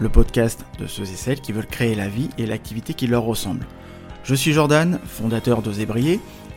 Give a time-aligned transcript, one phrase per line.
[0.00, 3.24] Le podcast de ceux et celles qui veulent créer la vie et l'activité qui leur
[3.24, 3.66] ressemble.
[4.22, 5.72] Je suis Jordan, fondateur de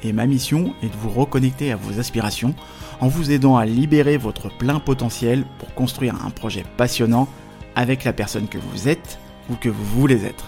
[0.04, 2.54] et ma mission est de vous reconnecter à vos aspirations
[3.00, 7.28] en vous aidant à libérer votre plein potentiel pour construire un projet passionnant
[7.76, 9.18] avec la personne que vous êtes
[9.50, 10.48] ou que vous voulez être.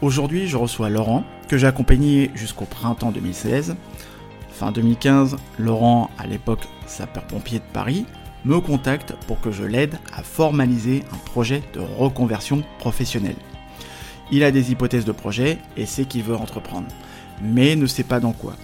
[0.00, 3.76] Aujourd'hui, je reçois Laurent, que j'ai accompagné jusqu'au printemps 2016.
[4.50, 8.06] Fin 2015, Laurent, à l'époque sapeur-pompier de Paris,
[8.46, 13.36] me contacte pour que je l'aide à formaliser un projet de reconversion professionnelle.
[14.30, 16.86] Il a des hypothèses de projet et sait qu'il veut entreprendre,
[17.42, 18.54] mais ne sait pas dans quoi.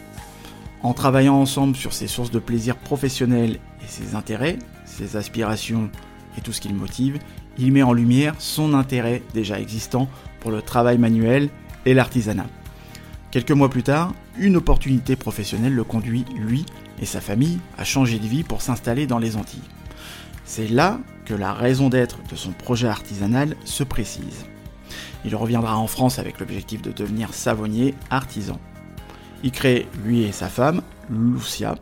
[0.83, 5.91] En travaillant ensemble sur ses sources de plaisir professionnel et ses intérêts, ses aspirations
[6.39, 7.19] et tout ce qui le motive,
[7.59, 10.09] il met en lumière son intérêt déjà existant
[10.41, 11.51] pour le travail manuel
[11.87, 12.47] et l'artisanat.
[13.33, 16.65] Quelques mois plus tard, une opportunité professionnelle le conduit, lui
[17.01, 19.61] et sa famille, à changer de vie pour s'installer dans les Antilles.
[20.45, 24.47] C'est là que la raison d'être de son projet artisanal se précise.
[25.25, 28.59] Il reviendra en France avec l'objectif de devenir savonnier artisan.
[29.45, 31.77] Il crée, lui et sa femme, Lucia,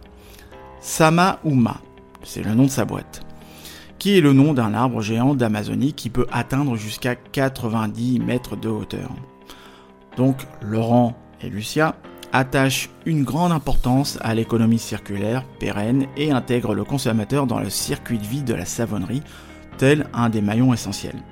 [0.80, 1.80] Sama Uma,
[2.22, 3.22] c'est le nom de sa boîte
[4.00, 8.70] qui est le nom d'un arbre géant d'Amazonie qui peut atteindre jusqu'à 90 mètres de
[8.70, 9.10] hauteur.
[10.16, 11.94] Donc Laurent et Lucia
[12.32, 18.18] attachent une grande importance à l'économie circulaire pérenne et intègrent le consommateur dans le circuit
[18.18, 19.22] de vie de la savonnerie,
[19.78, 21.22] tel un des maillons essentiels.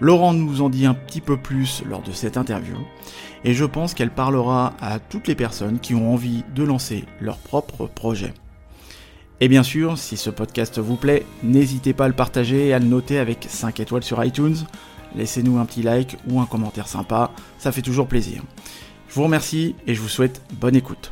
[0.00, 2.76] Laurent nous en dit un petit peu plus lors de cette interview,
[3.44, 7.38] et je pense qu'elle parlera à toutes les personnes qui ont envie de lancer leur
[7.38, 8.32] propre projet.
[9.40, 12.80] Et bien sûr, si ce podcast vous plaît, n'hésitez pas à le partager et à
[12.80, 14.56] le noter avec 5 étoiles sur iTunes.
[15.14, 18.42] Laissez-nous un petit like ou un commentaire sympa, ça fait toujours plaisir.
[19.18, 21.10] Je vous remercie et je vous souhaite bonne écoute.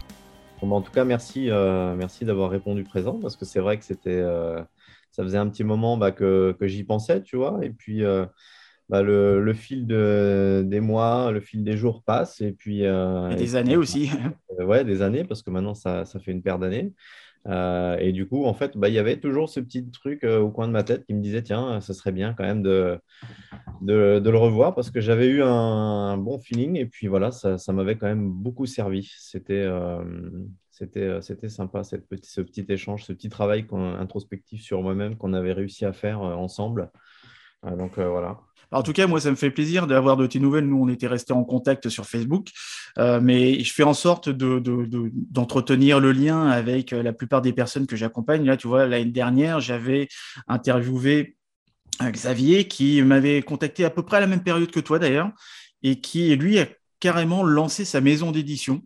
[0.63, 4.11] En tout cas, merci, euh, merci d'avoir répondu présent parce que c'est vrai que c'était,
[4.11, 4.63] euh,
[5.11, 7.59] ça faisait un petit moment bah, que, j'y pensais, tu vois.
[7.63, 8.25] Et puis, euh,
[8.89, 12.83] bah, le, fil des mois, le fil des jours passe et puis.
[12.83, 14.13] et des années aussi.
[14.61, 16.93] ouais, des années parce que maintenant ça, ça fait une paire d'années.
[17.49, 20.69] Et du coup, en fait, bah, il y avait toujours ce petit truc au coin
[20.69, 23.01] de ma tête qui me disait, tiens, ce serait bien quand même de,
[23.81, 27.73] de, le revoir parce que j'avais eu un, bon feeling et puis voilà, ça, ça
[27.73, 29.11] m'avait quand même beaucoup servi.
[29.19, 30.03] C'était euh,
[30.71, 35.33] c'était c'était sympa cette petit, ce petit échange, ce petit travail introspectif sur moi-même qu'on
[35.33, 36.91] avait réussi à faire ensemble.
[37.63, 38.41] donc voilà,
[38.73, 40.67] en tout cas, moi, ça me fait plaisir d'avoir de tes nouvelles.
[40.67, 42.49] Nous, on était restés en contact sur Facebook,
[42.99, 47.87] euh, mais je fais en sorte d'entretenir le lien avec euh, la plupart des personnes
[47.87, 48.45] que j'accompagne.
[48.45, 50.09] Là, tu vois, l'année dernière, j'avais
[50.49, 51.46] interviewé euh,
[52.03, 55.31] Xavier qui m'avait contacté à peu près à la même période que toi d'ailleurs,
[55.83, 56.67] et qui, lui, a
[57.01, 58.83] carrément lancé sa maison d'édition.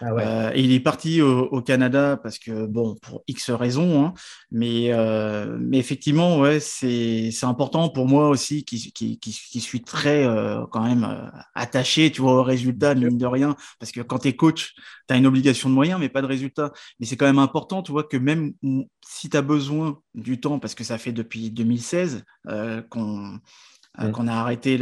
[0.00, 4.14] Ah euh, et il est parti au, Canada parce que, bon, pour X raisons, hein,
[4.50, 10.24] mais, euh, mais effectivement, ouais, c'est important pour moi aussi qui, qui, qui, suis très
[10.24, 14.28] euh, quand même attaché tu vois, au résultat, mine de rien, parce que quand tu
[14.28, 14.74] es coach,
[15.08, 16.72] tu as une obligation de moyens, mais pas de résultat.
[16.98, 18.54] Mais c'est quand même important, tu vois, que même
[19.06, 22.24] si tu as besoin du temps, parce que ça fait depuis 2016
[22.90, 23.38] qu'on
[24.14, 24.78] qu'on a arrêté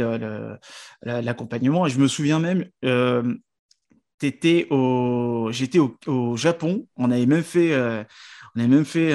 [1.03, 1.85] l'accompagnement.
[1.85, 2.65] Et je me souviens même,
[4.21, 6.87] j'étais au, Japon.
[6.97, 8.03] On avait même fait, euh,
[8.55, 9.13] on avait même fait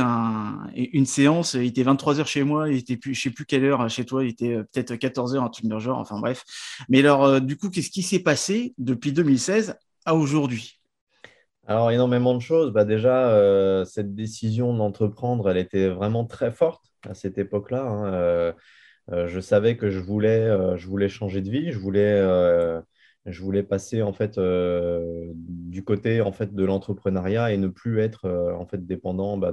[0.77, 1.55] une séance.
[1.55, 2.69] Il était 23 heures chez moi.
[2.69, 4.25] Il était je sais plus quelle heure chez toi.
[4.25, 5.99] Il était euh, peut-être 14 heures, un truc de genre.
[5.99, 6.45] Enfin bref.
[6.89, 10.81] Mais alors, euh, du coup, qu'est-ce qui s'est passé depuis 2016 à aujourd'hui?
[11.67, 12.73] Alors, énormément de choses.
[12.73, 17.83] Bah, déjà, cette décision d'entreprendre, elle était vraiment très forte à cette époque-là.
[17.83, 19.27] Hein.
[19.27, 20.47] je savais que je voulais,
[20.77, 22.23] je voulais changer de vie, je voulais
[23.27, 28.01] je voulais passer en fait euh, du côté en fait de l'entrepreneuriat et ne plus
[28.01, 29.53] être euh, en fait dépendant bah,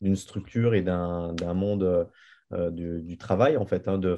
[0.00, 2.08] d'une structure et d'un monde
[2.52, 4.16] euh, du, travail en fait, hein, de,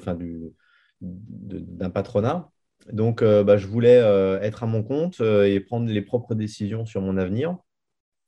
[1.01, 2.49] d'un patronat.
[2.91, 3.97] Donc, bah, je voulais
[4.41, 7.57] être à mon compte et prendre les propres décisions sur mon avenir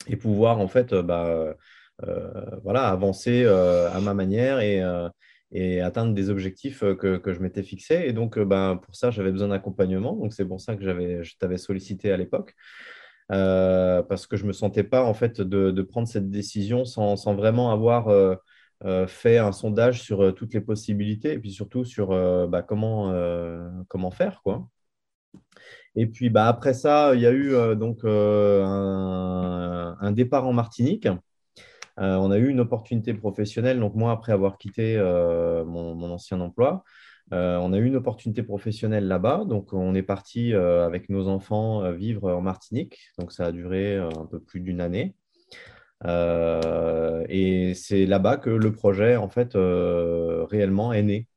[0.07, 1.55] et pouvoir en fait bah,
[2.63, 4.81] voilà, avancer à ma manière et,
[5.51, 8.03] et atteindre des objectifs euh, que, que je m'étais fixés.
[8.05, 10.15] Et donc, euh, ben, pour ça, j'avais besoin d'accompagnement.
[10.15, 12.55] Donc, c'est pour ça que je t'avais sollicité à l'époque.
[13.31, 16.83] Euh, parce que je ne me sentais pas en fait de, de, prendre cette décision
[16.83, 18.07] sans, sans vraiment avoir
[19.07, 22.07] fait un sondage sur toutes les possibilités et puis surtout sur
[22.47, 23.13] bah, comment,
[23.87, 24.41] comment faire.
[24.43, 24.67] Quoi.
[25.95, 31.07] Et puis bah, après ça, il y a eu donc, un, départ en Martinique.
[31.99, 33.79] On a eu une opportunité professionnelle.
[33.79, 36.83] Donc moi, après avoir quitté mon, ancien emploi,
[37.31, 39.43] on a eu une opportunité professionnelle là-bas.
[39.45, 42.99] Donc on est parti avec nos enfants vivre en Martinique.
[43.17, 45.15] Donc ça a duré un peu plus d'une année.
[46.05, 51.27] Euh, et c'est là-bas que le projet, en fait, euh, réellement est né.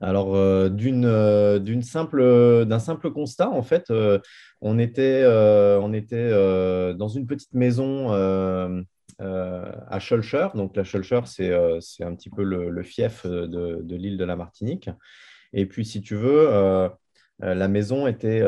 [0.00, 3.92] Alors, euh, d'une, d'un simple constat, en fait,
[4.60, 6.30] on était, on était
[6.94, 8.08] dans une petite maison
[9.22, 10.48] à Schulcher.
[10.54, 13.46] Donc, la Schulcher, c'est, c'est un petit peu le, fief de,
[13.82, 14.90] de, l'île de la Martinique.
[15.52, 16.48] Et puis, si tu veux,
[17.40, 18.42] la maison était,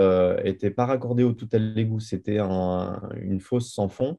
[0.45, 2.01] était pas raccordée au tout à l'égout.
[2.01, 4.19] C'était une fosse sans fond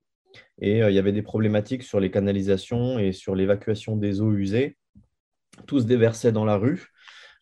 [0.59, 4.33] et euh, il y avait des problématiques sur les canalisations et sur l'évacuation des eaux
[4.33, 4.77] usées.
[5.67, 6.87] Tout se déversait dans la rue.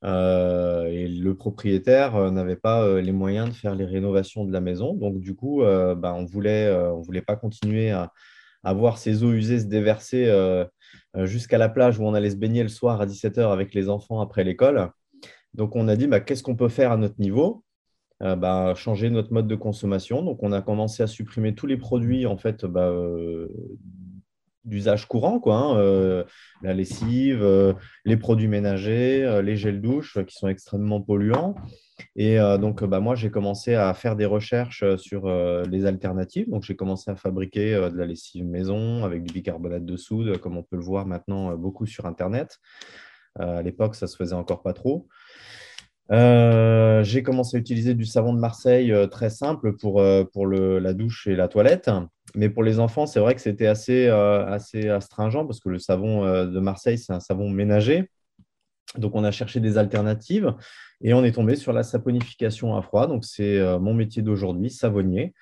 [0.03, 4.61] Euh, et le propriétaire euh, n'avait pas les moyens de faire les rénovations de la
[4.61, 4.93] maison.
[4.93, 8.11] Donc, du coup, bah, on ne voulait, on voulait pas continuer à,
[8.71, 10.31] voir ces eaux usées se déverser
[11.23, 14.21] jusqu'à la plage où on allait se baigner le soir à 17h avec les enfants
[14.21, 14.89] après l'école.
[15.53, 17.63] Donc, on a dit, bah, qu'est-ce qu'on peut faire à notre niveau?
[18.21, 20.21] Euh, bah, changer notre mode de consommation.
[20.21, 23.49] Donc, on a commencé à supprimer tous les produits en fait bah, euh,
[24.63, 26.23] d'usage courant, quoi, hein, euh,
[26.61, 27.45] la lessive,
[28.05, 31.55] les produits ménagers, les gels douche qui sont extrêmement polluants.
[32.15, 35.27] Et donc, bah, moi, j'ai commencé à faire des recherches sur
[35.65, 36.49] les alternatives.
[36.49, 40.57] Donc, j'ai commencé à fabriquer de la lessive maison avec du bicarbonate de soude, comme
[40.57, 42.59] on peut le voir maintenant beaucoup sur Internet.
[43.39, 45.07] à l'époque, ça se faisait encore pas trop.
[46.11, 50.45] Euh, j'ai commencé à utiliser du savon de Marseille euh, très simple pour, euh, pour
[50.45, 51.89] le, la douche et la toilette.
[52.35, 56.25] Mais pour les enfants, c'est vrai que c'était assez, assez astringent parce que le savon
[56.45, 58.09] de Marseille, c'est un savon ménager.
[58.97, 60.53] Donc, on a cherché des alternatives
[61.01, 63.07] et on est tombé sur la saponification à froid.
[63.07, 65.33] Donc, c'est mon métier d'aujourd'hui, savonnier.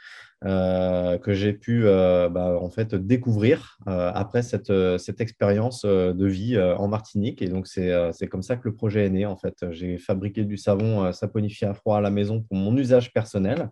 [0.43, 6.25] Euh, que j'ai pu euh, bah, en fait découvrir euh, après cette, cette expérience de
[6.25, 7.41] vie en Martinique.
[7.41, 9.25] Et donc, c'est comme ça que le projet est né.
[9.25, 13.13] En fait, j'ai fabriqué du savon saponifié à froid à la maison pour mon usage
[13.13, 13.69] personnel.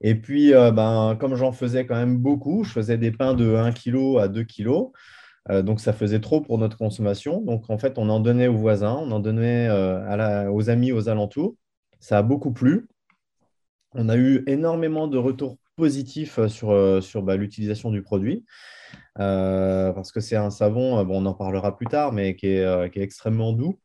[0.00, 3.72] Et puis, ben, comme j'en faisais quand même beaucoup, je faisais des pains de 1
[3.72, 4.90] kg à 2 kg.
[5.50, 7.40] Donc, ça faisait trop pour notre consommation.
[7.40, 11.08] Donc, en fait, on en donnait aux voisins, on en donnait à aux amis aux
[11.08, 11.56] alentours.
[11.98, 12.86] Ça a beaucoup plu
[13.94, 18.44] on a eu énormément de retours positifs euh, sur, euh, bah, l'utilisation du produit.
[19.18, 22.96] Euh, parce que c'est un savon, bon, on en parlera plus tard, mais qui est,
[22.96, 23.78] extrêmement doux,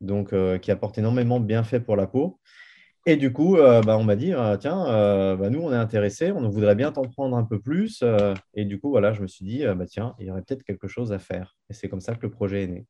[0.00, 2.40] donc qui apporte énormément de bienfaits pour la peau.
[3.04, 6.76] Et du coup, bah, on m'a dit, tiens, bah, nous, on est intéressés, on voudrait
[6.76, 8.04] bien t'en prendre un peu plus.
[8.54, 10.86] et du coup, voilà, je me suis dit, bah, tiens, il y aurait peut-être quelque
[10.86, 11.56] chose à faire.
[11.68, 12.86] Et c'est comme ça que le projet est né.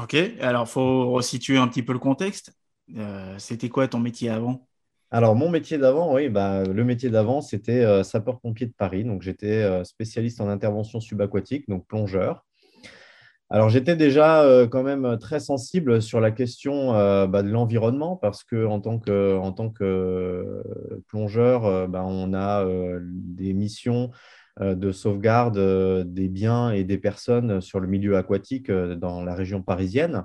[0.00, 2.52] Ok, alors il faut resituer un petit peu le contexte.
[3.38, 4.68] C'était quoi ton métier avant?
[5.14, 9.04] Alors, mon métier d'avant, oui, bah, le métier d'avant, c'était euh, sapeur-pompier de Paris.
[9.04, 12.46] Donc, j'étais euh, spécialiste en intervention subaquatique, donc plongeur.
[13.52, 16.92] Alors, j'étais déjà euh, quand même très sensible sur la question
[17.28, 20.62] bah, de l'environnement parce que en tant que, tant que
[21.06, 22.66] plongeur, bah, on a
[23.12, 24.10] des missions
[24.60, 25.58] de sauvegarde
[26.12, 30.24] des biens et des personnes sur le milieu aquatique dans la région parisienne.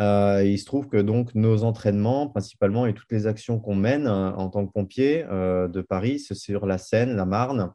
[0.00, 4.06] Euh, il se trouve que donc nos entraînements, principalement, et toutes les actions qu'on mène
[4.06, 7.72] euh, en tant que pompier euh, de Paris, c'est sur la Seine, la Marne,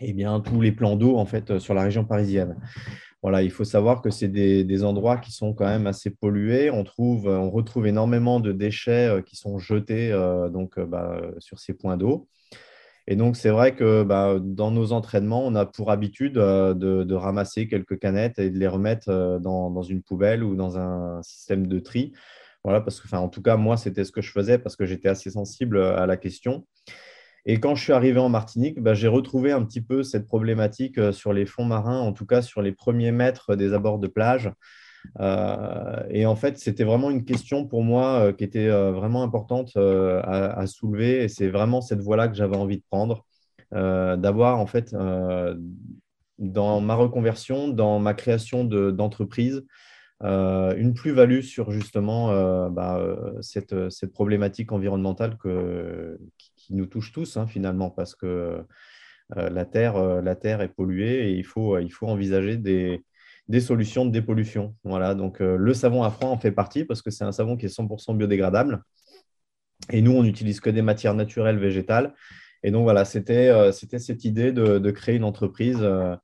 [0.00, 2.56] et bien tous les plans d'eau en fait sur la région parisienne.
[3.22, 6.70] Voilà, il faut savoir que c'est des, endroits qui sont quand même assez pollués.
[6.70, 10.12] On, trouve, on retrouve énormément de déchets qui sont jetés
[10.52, 12.28] donc, bah, sur ces points d'eau.
[13.10, 17.14] Et donc, c'est vrai que bah, dans nos entraînements, on a pour habitude euh, de,
[17.14, 21.66] ramasser quelques canettes et de les remettre euh, dans, une poubelle ou dans un système
[21.66, 22.12] de tri.
[22.64, 25.08] Voilà, parce que, en tout cas, moi, c'était ce que je faisais parce que j'étais
[25.08, 26.66] assez sensible à la question.
[27.50, 30.98] Et quand je suis arrivé en Martinique, bah, j'ai retrouvé un petit peu cette problématique
[30.98, 34.06] euh, sur les fonds marins, en tout cas sur les premiers mètres des abords de
[34.06, 34.52] plage.
[35.20, 39.78] Euh, et en fait, c'était vraiment une question pour moi euh, qui était vraiment importante
[39.78, 41.24] à, soulever.
[41.24, 43.24] Et c'est vraiment cette voie-là que j'avais envie de prendre,
[43.72, 44.94] d'avoir en fait
[46.38, 49.64] dans ma reconversion, dans ma création d'entreprise,
[50.20, 53.00] une plus-value sur justement bah,
[53.40, 55.38] cette, cette, problématique environnementale
[56.56, 58.62] qui, nous touche tous hein, finalement, parce que
[59.34, 63.04] la, terre, la Terre est polluée et il faut, il faut envisager des,
[63.48, 64.74] des solutions de dépollution.
[64.84, 67.56] Voilà, donc euh, le savon à froid en fait partie parce que c'est un savon
[67.56, 68.82] qui est 100% biodégradable.
[69.90, 72.14] Et nous, on n'utilise que des matières naturelles végétales.
[72.62, 76.16] Et donc voilà, c'était euh, cette idée de, créer une entreprise euh,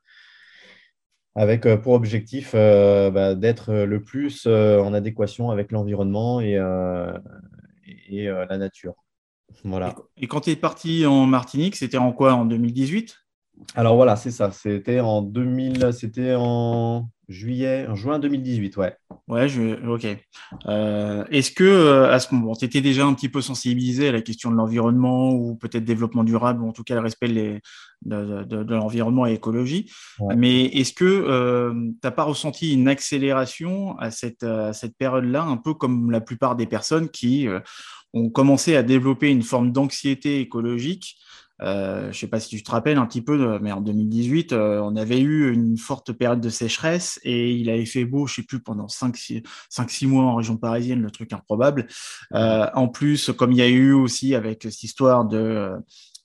[1.34, 6.60] avec pour objectif bah, d'être le plus en adéquation avec l'environnement et,
[8.08, 8.94] et la nature.
[9.64, 9.94] Voilà.
[10.16, 12.34] Et, quand tu es parti en Martinique, c'était en quoi?
[12.34, 13.16] En 2018
[13.74, 14.50] Alors voilà, c'est ça.
[14.52, 18.96] C'était en 2000, c'était en juillet, en juin 2018, ouais.
[19.28, 20.06] Ouais, je, ok.
[20.66, 24.12] Euh, est-ce que euh, à ce moment, tu étais déjà un petit peu sensibilisé à
[24.12, 28.44] la question de l'environnement ou peut-être développement durable, ou en tout cas le respect de,
[28.44, 29.90] de, l'environnement et l'écologie,
[30.36, 35.56] mais est-ce que euh, tu n'as pas ressenti une accélération à cette, cette période-là, un
[35.56, 37.48] peu comme la plupart des personnes qui
[38.12, 41.16] ont commencé à développer une forme d'anxiété écologique
[41.60, 44.80] je ne sais pas si tu te rappelles un petit peu, mais en 2018, euh,
[44.80, 48.36] on avait eu une forte période de sécheresse et il avait fait beau, je ne
[48.36, 51.86] sais plus, pendant 5-6 mois en région parisienne, le truc improbable.
[52.34, 55.72] Euh, en plus, comme il y a eu aussi avec cette histoire de,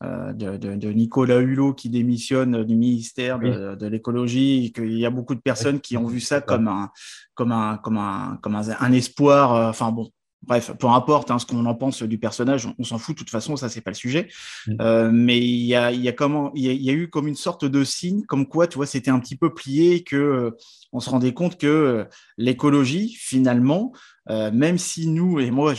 [0.02, 5.80] de, Nicolas Hulot qui démissionne du ministère de, l'écologie, qu'il y a beaucoup de personnes
[5.80, 6.90] qui ont vu ça comme un,
[7.36, 9.70] comme un, comme un, comme un espoir.
[9.70, 10.10] Enfin bon,
[10.42, 13.30] Bref, peu importe hein, ce qu'on en pense du personnage, on, s'en fout de toute
[13.30, 14.30] façon, ça c'est pas le sujet.
[14.68, 14.76] Mm.
[14.80, 17.84] Euh, mais il y a, y, comment, il y, a, eu comme une sorte de
[17.84, 20.52] signe, comme quoi, tu vois, c'était un petit peu plié, que euh,
[20.94, 22.06] on se rendait compte que euh,
[22.38, 23.92] l'écologie, finalement,
[24.30, 25.74] même si nous et moi,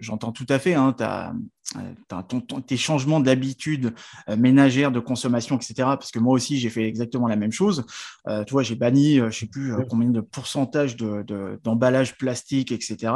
[0.00, 0.94] j'entends tout à fait, hein,
[2.66, 3.92] tes changements d'habitude
[4.36, 5.74] ménagère, de consommation, etc.
[5.76, 7.84] Parce que moi aussi, j'ai fait exactement la même chose.
[8.46, 13.12] tu vois, j'ai banni, je sais plus combien de pourcentage d'emballage de, plastique, etc.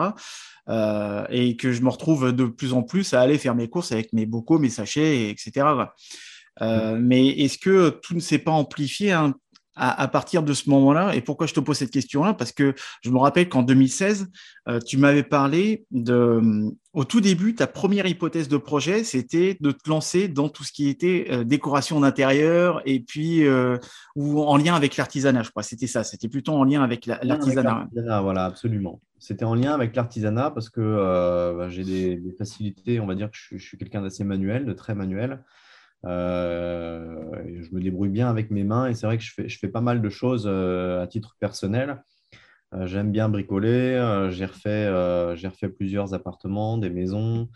[0.69, 3.93] Euh, et que je me retrouve de plus en plus à aller faire mes courses
[3.93, 5.67] avec mes bocaux, mes sachets, etc.
[6.63, 9.13] Euh, mais est-ce que tout ne s'est pas amplifié
[9.77, 12.35] à, partir de ce moment-là Et pourquoi je te pose cette question-là?
[12.35, 14.31] Parce que je me rappelle qu'en 2016,
[14.69, 16.41] euh, tu m'avais parlé de,
[16.93, 20.73] au tout début, ta première hypothèse de projet, c'était de te lancer dans tout ce
[20.73, 23.45] qui était décoration d'intérieur et puis
[24.15, 25.43] ou en lien avec l'artisanat.
[25.43, 26.05] Je crois, c'était ça.
[26.05, 27.89] C'était plutôt en lien avec l'artisanat.
[28.21, 33.07] voilà, absolument c'était en lien avec l'artisanat parce que euh, bah, j'ai des, facilités, on
[33.07, 35.43] va dire que je, suis quelqu'un d'assez manuel, de très manuel.
[36.07, 39.69] Euh, je me débrouille bien avec mes mains et c'est vrai que je fais, fais,
[39.69, 42.03] pas mal de choses euh, à titre personnel.
[42.87, 47.49] J'aime bien bricoler, j'ai refait, refait, plusieurs appartements, des maisons.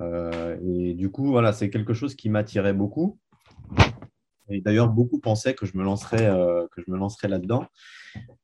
[0.00, 3.18] et du coup, voilà, c'est quelque chose qui m'attirait beaucoup.
[4.60, 6.30] D'ailleurs, beaucoup pensaient que je me lancerais,
[6.72, 7.66] que je me lancerais là-dedans.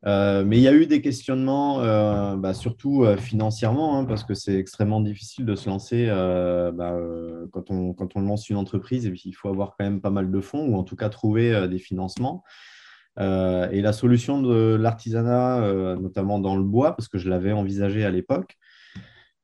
[0.06, 4.24] Euh, mais il y a eu des questionnements, euh, bah, surtout euh, financièrement, hein, parce
[4.24, 6.96] que c'est extrêmement difficile de se lancer bah,
[7.52, 9.06] quand, on, quand on lance une entreprise.
[9.06, 11.08] Et puis, il faut avoir quand même pas mal de fonds, ou en tout cas
[11.08, 12.44] trouver des financements.
[13.18, 18.10] et la solution de l'artisanat, notamment dans le bois, parce que je l'avais envisagé à
[18.10, 18.56] l'époque,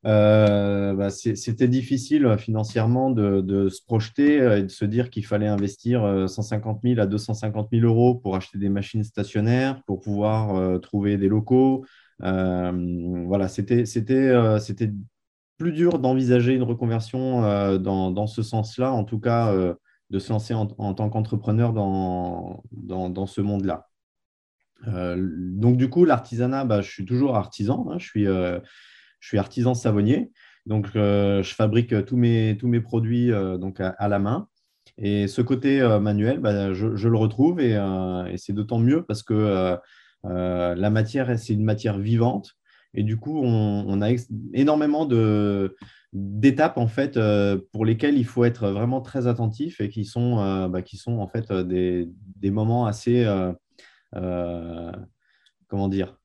[0.07, 5.25] euh, bah, c'était difficile euh, financièrement de, se projeter euh, et de se dire qu'il
[5.25, 10.81] fallait investir 150 000 à 250 000 euros pour acheter des machines stationnaires, pour pouvoir
[10.81, 11.85] trouver des locaux.
[12.21, 13.85] voilà, c'était
[15.57, 19.55] plus dur d'envisager une reconversion dans, ce sens-là, en tout cas
[20.11, 23.89] de se lancer en, tant qu'entrepreneur dans, dans, ce monde-là.
[24.87, 28.27] donc du coup, l'artisanat, bah, je suis toujours artisan, hein, je suis
[29.25, 30.31] je suis artisan savonnier.
[30.67, 34.49] Donc, euh, je fabrique tous mes, tous mes produits euh, donc à, la main.
[34.99, 37.81] Et ce côté euh, manuel, bah, je, le retrouve et,
[38.37, 39.79] c'est d'autant mieux parce que
[40.25, 42.53] la matière, c'est une matière vivante.
[42.93, 44.11] Et du coup, on, a
[44.53, 45.09] énormément
[46.13, 47.19] d'étapes en fait
[47.73, 51.27] pour lesquelles il faut être vraiment très attentif et qui sont, bah, qui sont en
[51.27, 53.27] fait des, des moments assez
[54.13, 56.19] comment dire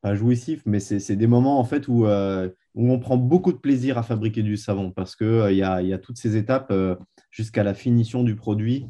[0.00, 3.58] pas jouissif, mais c'est des moments en fait où, euh, où, on prend beaucoup de
[3.58, 6.70] plaisir à fabriquer du savon parce qu'il euh, y, a, y, a, toutes ces étapes
[6.70, 6.94] euh,
[7.30, 8.86] jusqu'à la finition du produit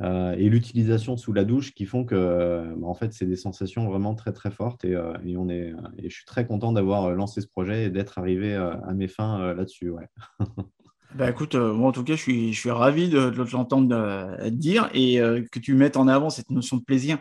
[0.00, 4.32] et l'utilisation sous la douche qui font que en fait, c'est des sensations vraiment très
[4.32, 4.92] très fortes et,
[5.24, 8.54] et on est, et je suis très content d'avoir lancé ce projet et d'être arrivé
[8.54, 9.90] à mes fins là-dessus.
[9.90, 10.06] Ouais.
[11.14, 14.90] Bah écoute, moi en tout cas, je suis, je suis ravi de, de l'entendre dire
[14.92, 15.18] et
[15.50, 17.18] que tu mettes en avant cette notion de plaisir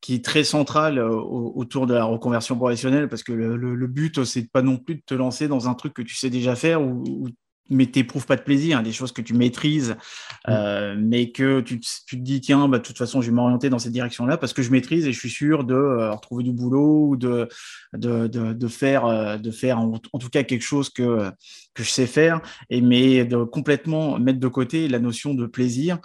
[0.00, 4.24] qui est très centrale euh, autour de la reconversion professionnelle, parce que le, le, but,
[4.24, 6.82] c'est pas non plus de te lancer dans un truc que tu sais déjà faire
[6.82, 7.28] ou,
[7.68, 10.50] mais t'éprouves pas de plaisir, hein, des choses que tu maîtrises, mmh.
[10.50, 13.70] euh, mais que tu, tu, te dis tiens, bah, de toute façon, je vais m'orienter
[13.70, 16.52] dans cette direction-là parce que je maîtrise et je suis sûr de euh, retrouver du
[16.52, 17.48] boulot ou de,
[17.94, 21.30] de, de, de faire, euh, de faire en, tout cas quelque chose que,
[21.74, 25.98] que je sais faire, et mais de complètement mettre de côté la notion de plaisir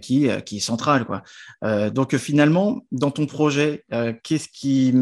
[0.00, 1.06] qui, qui est centrale.
[1.06, 1.22] Quoi.
[1.90, 3.84] donc finalement, dans ton projet,
[4.22, 4.94] qu'est-ce qui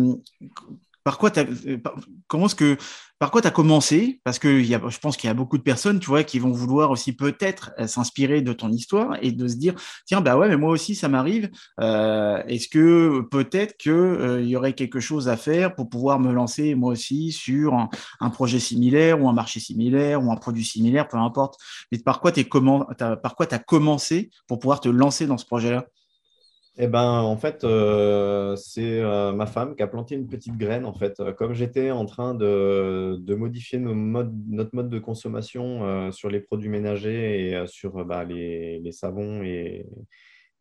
[1.05, 4.21] par quoi tu as commencé?
[4.25, 6.53] Parce que y a, je pense qu'il y a beaucoup de personnes, tu qui vont
[6.53, 9.75] vouloir aussi peut-être euh, s'inspirer de ton histoire et de se dire,
[10.07, 11.51] tiens, bah ouais, mais moi aussi, ça m'arrive.
[11.81, 16.33] Euh, est-ce que peut-être qu'il euh, y aurait quelque chose à faire pour pouvoir me
[16.33, 21.09] lancer moi aussi sur un, projet similaire ou un marché similaire ou un produit similaire,
[21.09, 21.59] peu importe.
[21.93, 25.87] Mais par quoi tu as commencé pour pouvoir te lancer dans ce projet-là?
[26.79, 30.85] Eh ben, en fait, euh, c'est euh, ma femme qui a planté une petite graine.
[30.87, 36.41] En fait, euh, comme j'étais en train de, modifier notre mode de consommation sur les
[36.41, 39.87] produits ménagers et sur bah, les, savons et,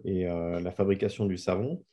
[0.04, 1.84] la fabrication du savon,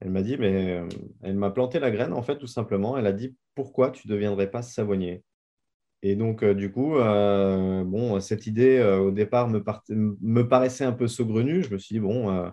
[0.00, 0.82] elle m'a dit, mais
[1.22, 2.98] elle m'a planté la graine, en fait, tout simplement.
[2.98, 5.22] Elle a dit, pourquoi tu ne deviendrais pas savonnier?
[6.02, 9.62] Et donc, du coup, bon, cette idée, au départ, me,
[10.20, 11.62] me, paraissait un peu saugrenue.
[11.62, 12.52] Je me suis dit, bon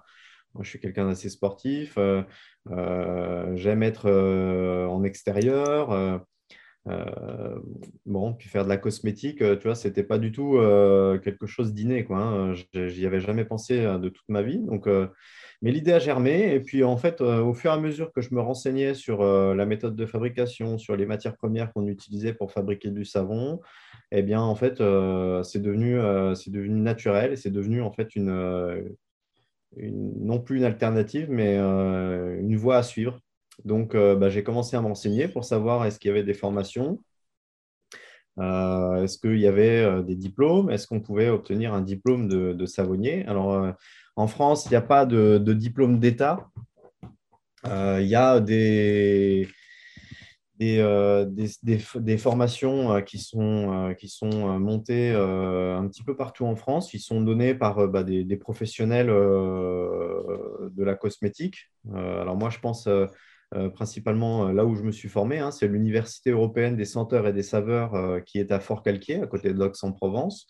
[0.61, 1.95] je suis quelqu'un d'assez sportif.
[1.97, 2.23] Euh,
[2.71, 6.21] euh, j'aime être euh, en extérieur.
[8.05, 10.59] bon, puis faire de la cosmétique, tu vois, c'était pas du tout
[11.23, 12.17] quelque chose d'inné, quoi.
[12.17, 12.53] Hein.
[12.73, 14.59] J'y avais jamais pensé de toute ma vie.
[14.59, 14.87] Donc,
[15.61, 16.53] mais l'idée a germé.
[16.53, 19.65] Et puis, en fait, au fur et à mesure que je me renseignais sur la
[19.65, 23.61] méthode de fabrication, sur les matières premières qu'on utilisait pour fabriquer du savon,
[24.11, 24.77] eh bien, en fait,
[25.43, 25.99] c'est devenu,
[26.35, 28.31] c'est devenu naturel et c'est devenu, en fait, une,
[29.77, 33.19] non plus une alternative, mais euh, une voie à suivre.
[33.65, 36.99] Donc, euh, bah, j'ai commencé à m'enseigner pour savoir est-ce qu'il y avait des formations,
[38.39, 43.25] euh, est-ce qu'il y avait des diplômes, est-ce qu'on pouvait obtenir un diplôme de, savonnier.
[43.25, 43.73] Alors,
[44.15, 46.49] en France, il n'y a pas de diplôme d'État.
[47.65, 49.49] Il y a des,
[50.61, 56.55] euh, des, formations euh, qui sont, euh, qui sont montées un petit peu partout en
[56.55, 61.71] France, qui sont données par bah, des, professionnels de la cosmétique.
[61.93, 62.89] alors moi, je pense
[63.73, 67.43] principalement là où je me suis formé, hein, c'est l'Université européenne des senteurs et des
[67.43, 70.47] saveurs qui est à Fort-Calquier, à côté de l'Aix-en-Provence.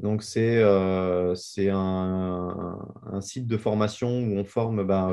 [0.00, 1.34] Donc, c'est un,
[3.12, 5.12] un, site de formation où on forme bah,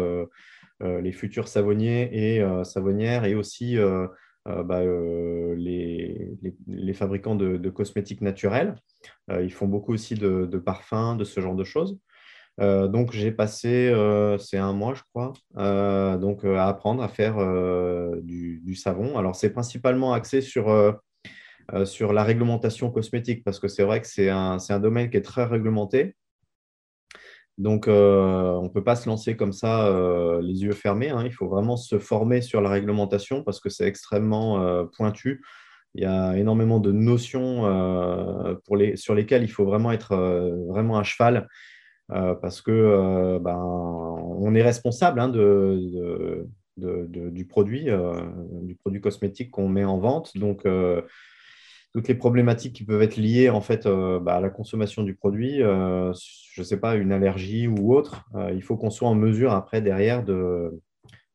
[0.82, 3.78] les futurs savonniers et savonnières et aussi
[4.48, 8.76] euh, bah, euh, les, fabricants de, cosmétiques naturels.
[9.30, 12.00] Euh, ils font beaucoup aussi de, parfums, de ce genre de choses.
[12.60, 13.94] donc, j'ai passé,
[14.40, 15.34] c'est un mois, je crois,
[16.18, 17.38] donc, à apprendre à faire
[18.22, 19.18] du, du, savon.
[19.18, 21.00] Alors, c'est principalement axé sur,
[21.86, 25.22] sur la réglementation cosmétique, parce que c'est vrai que c'est un, un, domaine qui est
[25.22, 26.16] très réglementé.
[27.58, 31.10] Donc, euh, on ne peut pas se lancer comme ça euh, les yeux fermés.
[31.10, 31.24] Hein.
[31.26, 35.44] Il faut vraiment se former sur la réglementation parce que c'est extrêmement euh, pointu.
[35.94, 37.64] Il y a énormément de notions
[38.96, 40.16] sur lesquelles il faut vraiment être
[40.70, 41.50] vraiment à cheval
[42.08, 45.28] parce que ben, on est responsable hein,
[46.78, 47.88] du produit,
[48.62, 50.38] du produit cosmétique qu'on met en vente.
[50.38, 50.66] Donc,
[51.94, 55.14] toutes les problématiques qui peuvent être liées en fait euh, bah, à la consommation du
[55.16, 56.14] produit, euh,
[56.54, 59.52] je ne sais pas, une allergie ou autre, euh, il faut qu'on soit en mesure
[59.52, 60.80] après derrière de,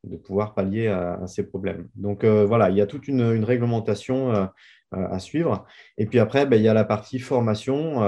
[0.03, 1.87] de pouvoir pallier à, ces problèmes.
[1.95, 4.49] Donc voilà, il y a toute une, réglementation
[4.91, 5.65] à suivre.
[5.97, 8.01] Et puis après, bah, il y a la partie formation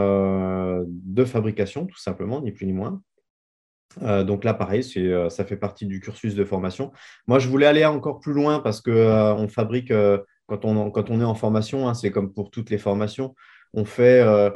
[0.87, 3.01] de fabrication, tout simplement, ni plus ni moins.
[4.01, 6.93] donc là, pareil, ça fait partie du cursus de formation.
[7.27, 9.91] Moi, je voulais aller encore plus loin parce qu'on fabrique
[10.49, 13.35] quand on, est en formation, hein, c'est comme pour toutes les formations,
[13.73, 14.49] on fait, euh,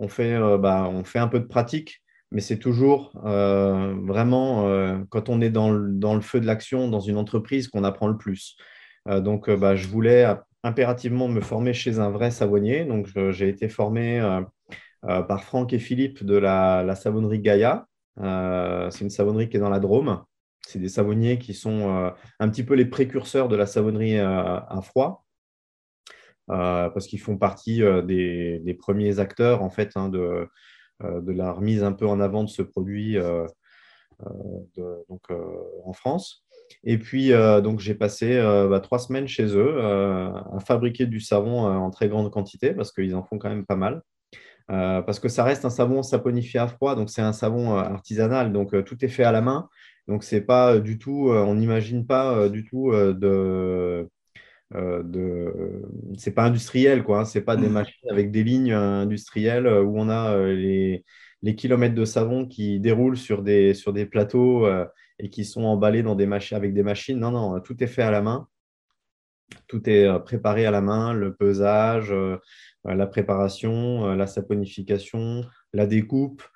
[0.00, 4.64] euh, bah, on fait un peu de pratique, mais c'est toujours euh, vraiment
[5.08, 8.56] quand on est dans le, feu de l'action dans une entreprise qu'on apprend le plus.
[9.06, 10.26] donc, bah, je voulais
[10.62, 12.84] impérativement me former chez un vrai savonnier.
[12.84, 14.20] Donc, j'ai été formé
[15.02, 17.86] par Franck et Philippe de la, la savonnerie Gaïa.
[18.16, 20.24] c'est une savonnerie qui est dans la Drôme.
[20.66, 24.60] C'est des savonniers qui sont euh, un petit peu les précurseurs de la savonnerie euh,
[24.60, 25.24] à froid,
[26.50, 30.48] euh, parce qu'ils font partie des, premiers acteurs en fait hein, de,
[31.00, 33.16] la remise un peu en avant de ce produit
[34.76, 35.28] donc,
[35.84, 36.44] en France.
[36.82, 37.30] Et puis,
[37.62, 42.30] donc, j'ai passé bah, trois semaines chez eux à fabriquer du savon en très grande
[42.30, 44.02] quantité parce qu'ils en font quand même pas mal.
[44.68, 48.84] parce que ça reste un savon saponifié à froid, donc c'est un savon artisanal, donc
[48.84, 49.68] tout est fait à la main.
[50.08, 54.08] Donc, c'est pas du tout, euh, on n'imagine pas euh, du tout euh, de.
[54.72, 55.82] de
[56.18, 57.20] c'est pas industriel, quoi.
[57.20, 57.24] Hein.
[57.24, 61.04] c'est pas des machines avec des lignes industrielles où on a les,
[61.42, 64.66] les, kilomètres de savon qui déroulent sur des, sur des plateaux
[65.18, 67.18] et qui sont emballés dans des machines, avec des machines.
[67.18, 68.48] Non, non, tout est fait à la main.
[69.68, 72.12] Tout est préparé à la main, le pesage,
[72.84, 76.48] la préparation, la saponification, la découpe, euh,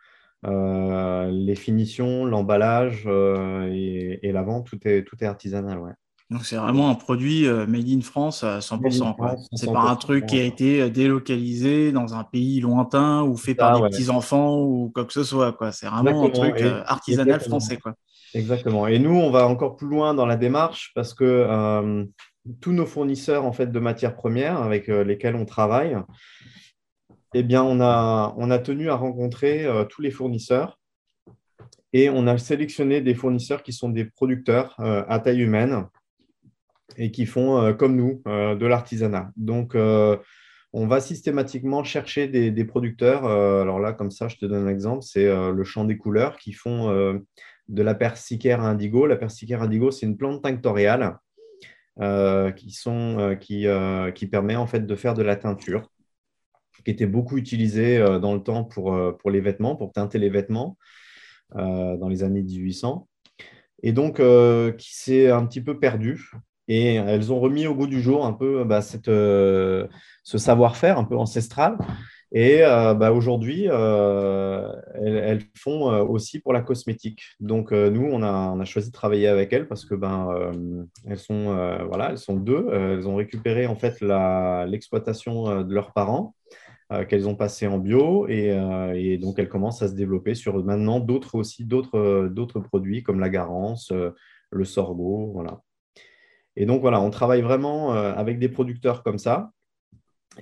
[0.45, 5.79] les finitions, l'emballage euh, et, la vente, tout est, tout est artisanal.
[5.79, 5.93] Ouais.
[6.31, 9.47] Donc c'est vraiment un produit euh, made in France à 100%.
[9.55, 13.55] C'est pas un truc qui a été euh, délocalisé dans un pays lointain ou fait
[13.55, 15.57] par des petits enfants ou quoi que ce soit.
[15.73, 17.79] C'est vraiment un truc euh, artisanal français.
[17.79, 17.95] Quoi.
[18.35, 18.87] Exactement.
[18.87, 22.07] Et nous, on va encore plus loin dans la démarche parce que
[22.61, 25.97] tous nos fournisseurs en fait de matières premières avec lesquels on travaille,
[27.35, 30.79] eh bien, on a, tenu à rencontrer tous les fournisseurs
[31.93, 35.87] et on a sélectionné des fournisseurs qui sont des producteurs à taille humaine
[36.97, 39.31] et qui font, euh, comme nous, euh, de l'artisanat.
[39.37, 40.17] Donc, euh,
[40.73, 43.25] on va systématiquement chercher des, producteurs.
[43.25, 46.53] alors là, comme ça, je te donne un exemple, c'est le champ des couleurs qui
[46.53, 46.93] font
[47.69, 49.07] de la persicaire indigo.
[49.07, 51.17] La persicaire indigo, c'est une plante tinctoriale
[52.55, 53.67] qui,
[54.15, 55.91] qui, permet en fait de faire de la teinture,
[56.85, 60.77] qui était beaucoup utilisée dans le temps pour, pour les vêtements, pour teinter les vêtements
[61.55, 63.09] dans les années 1800.
[63.83, 64.17] Et donc,
[64.77, 66.31] qui s'est un petit peu perdu
[66.69, 69.87] et elles ont remis au goût du jour un peu bah, euh,
[70.23, 71.79] ce savoir-faire un peu ancestral.
[72.31, 77.23] Et euh, bah, aujourd'hui, euh, elles, font aussi pour la cosmétique.
[77.41, 80.29] Donc nous, on a, choisi de travailler avec elles parce que ben,
[81.09, 81.57] elles, sont,
[81.89, 82.69] voilà, elles sont deux.
[82.71, 86.35] Elles ont récupéré en fait l'exploitation de leurs parents
[87.09, 88.47] qu'elles ont passé en bio et,
[88.95, 93.29] et, donc elles commencent à se développer sur maintenant d'autres aussi d'autres produits comme la
[93.29, 93.93] garance,
[94.51, 95.61] le sorgho, voilà.
[96.61, 99.53] Et donc, voilà, on travaille vraiment euh, avec des producteurs comme ça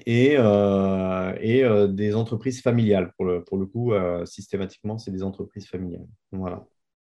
[0.06, 3.12] et, euh, et euh, des entreprises familiales.
[3.16, 3.92] Pour le, pour le coup,
[4.24, 6.06] systématiquement, c'est des entreprises familiales.
[6.32, 6.64] Voilà.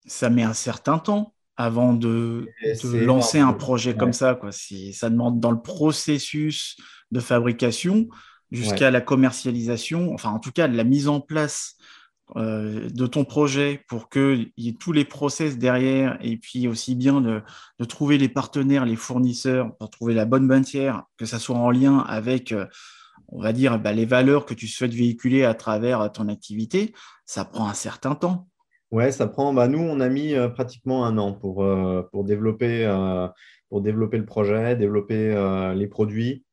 [0.06, 2.48] Ça met un certain temps avant de,
[2.94, 4.34] lancer un projet comme ça.
[4.34, 4.50] Quoi.
[4.50, 6.76] Si ça demande dans le processus
[7.12, 8.08] de fabrication
[8.50, 11.76] jusqu'à la commercialisation, enfin en tout cas de la mise en place
[12.34, 16.96] euh, de ton projet pour qu'il y ait tous les process derrière et puis aussi
[16.96, 17.40] bien de,
[17.84, 21.98] trouver les partenaires, les fournisseurs pour trouver la bonne matière, que ça soit en lien
[21.98, 22.66] avec, euh,
[23.28, 26.92] on va dire, bah, les valeurs que tu souhaites véhiculer à travers ton activité,
[27.26, 28.48] ça prend un certain temps.
[28.90, 29.54] Ouais, ça prend.
[29.54, 31.64] Bah, nous, on a mis euh, pratiquement un an pour,
[32.10, 32.92] pour, développer,
[33.68, 36.44] pour développer le projet, développer les produits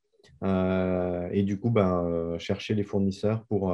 [0.44, 2.06] et du coup, bah,
[2.38, 3.72] chercher les fournisseurs pour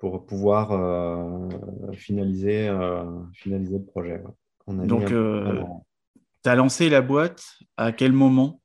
[0.00, 1.48] pour pouvoir euh,
[1.92, 4.20] finaliser, euh, finaliser le projet.
[4.66, 5.62] Donc, euh,
[6.42, 8.62] tu as lancé la boîte à quel moment?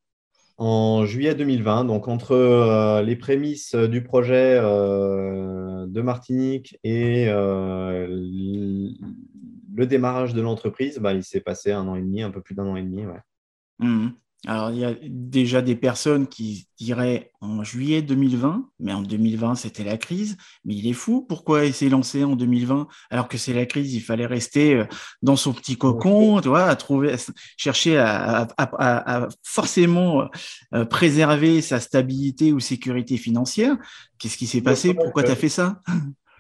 [0.58, 8.96] En juillet 2020, donc entre les prémices du projet de Martinique et le
[9.86, 12.68] démarrage de l'entreprise, bah, il s'est passé un an et demi, un peu plus d'un
[12.68, 13.06] an et demi.
[13.06, 13.20] Ouais.
[13.80, 14.12] Mmh.
[14.48, 19.56] Alors, il y a déjà des personnes qui diraient en juillet 2020, mais en 2020,
[19.56, 20.38] c'était la crise.
[20.66, 23.94] Mais il est fou, pourquoi il s'est lancé en 2020 alors que c'est la crise
[23.94, 24.86] Il fallait rester euh,
[25.22, 27.16] dans son petit cocon, tu vois, à trouver,
[27.58, 28.48] chercher à,
[29.44, 30.30] forcément
[30.74, 33.78] euh, préserver sa stabilité ou sécurité financière.
[34.20, 34.94] Qu'est-ce qui s'est passé?
[34.94, 35.82] Pourquoi tu as fait ça?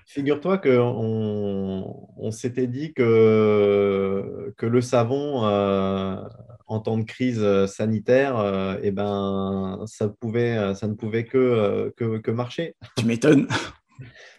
[0.05, 6.17] Figure-toi qu'on on, s'était dit que, que le savon, euh,
[6.67, 11.91] en temps de crise euh, sanitaire, euh, eh ben, ça, pouvait, ça ne pouvait que,
[11.97, 12.75] que, marcher.
[12.97, 13.47] Tu m'étonnes.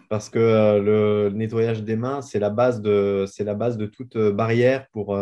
[0.08, 4.86] Parce que le nettoyage des mains, c'est la, base de, la base de toute barrière
[4.92, 5.16] pour,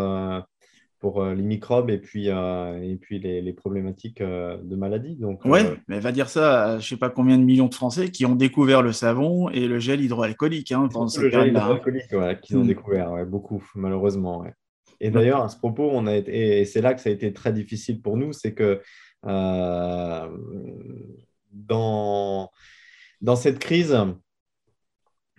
[1.04, 5.16] pour les microbes et puis, et puis les, les problématiques de maladie.
[5.16, 7.74] Donc, ouais, mais va dire ça à je ne sais pas combien de millions de
[7.74, 12.12] Français qui ont découvert le savon et le gel hydroalcoolique hein, pendant Le gel hydroalcoolique,
[12.12, 12.68] ouais, qu'ils ont hmm.
[12.68, 14.40] découvert, beaucoup, malheureusement.
[14.40, 14.54] Ouais.
[14.98, 17.34] Et d'ailleurs, à ce propos, on a été, et c'est là que ça a été
[17.34, 18.80] très difficile pour nous, c'est que
[19.26, 20.28] euh,
[21.52, 22.50] dans,
[23.20, 23.94] dans cette crise,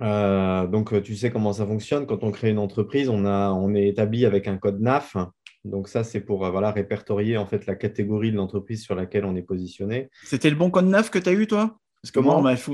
[0.02, 2.06] euh, donc tu sais comment ça fonctionne.
[2.06, 5.18] Quand on crée une entreprise, on, a, on est établi avec un code NAF.
[5.66, 9.26] Donc ça, c'est pour euh, voilà, répertorier en fait la catégorie de l'entreprise sur laquelle
[9.26, 10.10] on est positionné.
[10.24, 11.78] C'était le bon code NAF que tu as eu, toi?
[12.14, 12.72] Comment bah, Tu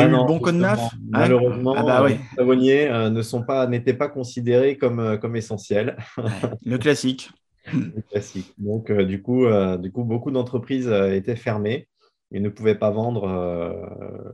[0.00, 3.66] as eu le bon code NAF ah, Malheureusement, ah bah, les savonniers euh, sont pas,
[3.66, 5.96] n'étaient pas considérés comme, euh, comme essentiels.
[6.64, 7.30] le classique.
[7.72, 8.54] le classique.
[8.58, 9.46] Donc, euh, du, coup,
[9.78, 11.88] du coup, beaucoup d'entreprises étaient fermées
[12.32, 13.26] et ne pouvaient pas vendre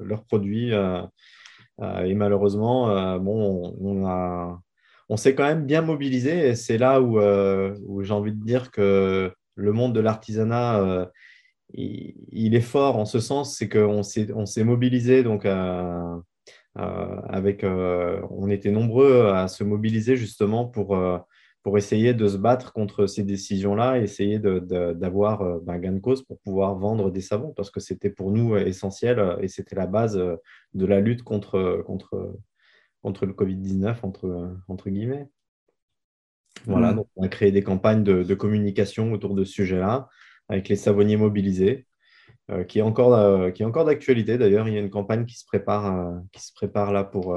[0.00, 0.72] leurs produits.
[0.72, 4.60] et malheureusement, bon, on, a,
[5.08, 8.70] on s'est quand même bien mobilisé et c'est là où, où j'ai envie de dire
[8.70, 11.10] que le monde de l'artisanat
[11.76, 16.16] il, est fort en ce sens, c'est qu'on s'est, mobilisé donc euh,
[16.78, 20.96] euh, avec, euh, on était nombreux à se mobiliser justement pour,
[21.76, 26.38] essayer de se battre contre ces décisions-là, essayer d'avoir de, ben, gain de cause pour
[26.40, 30.14] pouvoir vendre des savons parce que c'était pour nous essentiel et c'était la base
[30.74, 31.82] de la lutte contre,
[33.04, 35.28] contre le Covid-19 entre, entre guillemets.
[36.64, 36.96] Voilà, Mm.
[36.96, 40.08] donc on a créé des campagnes de, de communication autour de ce sujet-là,
[40.48, 41.86] avec les savonniers mobilisés,
[42.50, 44.68] euh, qui est encore, euh, qui est encore d'actualité d'ailleurs.
[44.68, 47.36] Il y a une campagne qui se prépare, euh, qui se prépare là pour.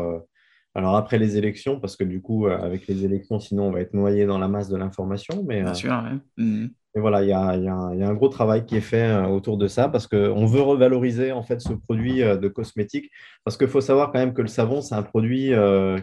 [0.77, 3.81] Alors après les élections, parce que du coup, euh, avec les élections, sinon on va
[3.81, 5.43] être noyé dans la masse de l'information.
[5.47, 6.19] Mais, Bien euh, sûr, ouais.
[6.43, 6.67] Mm.
[6.95, 8.65] mais voilà, il y a, il y a un, il y a un gros travail
[8.65, 12.19] qui est fait euh, autour de ça, parce qu'on veut revaloriser en fait ce produit
[12.19, 13.09] de cosmétique.
[13.43, 15.51] Parce qu'il faut savoir quand même que le savon, c'est un produit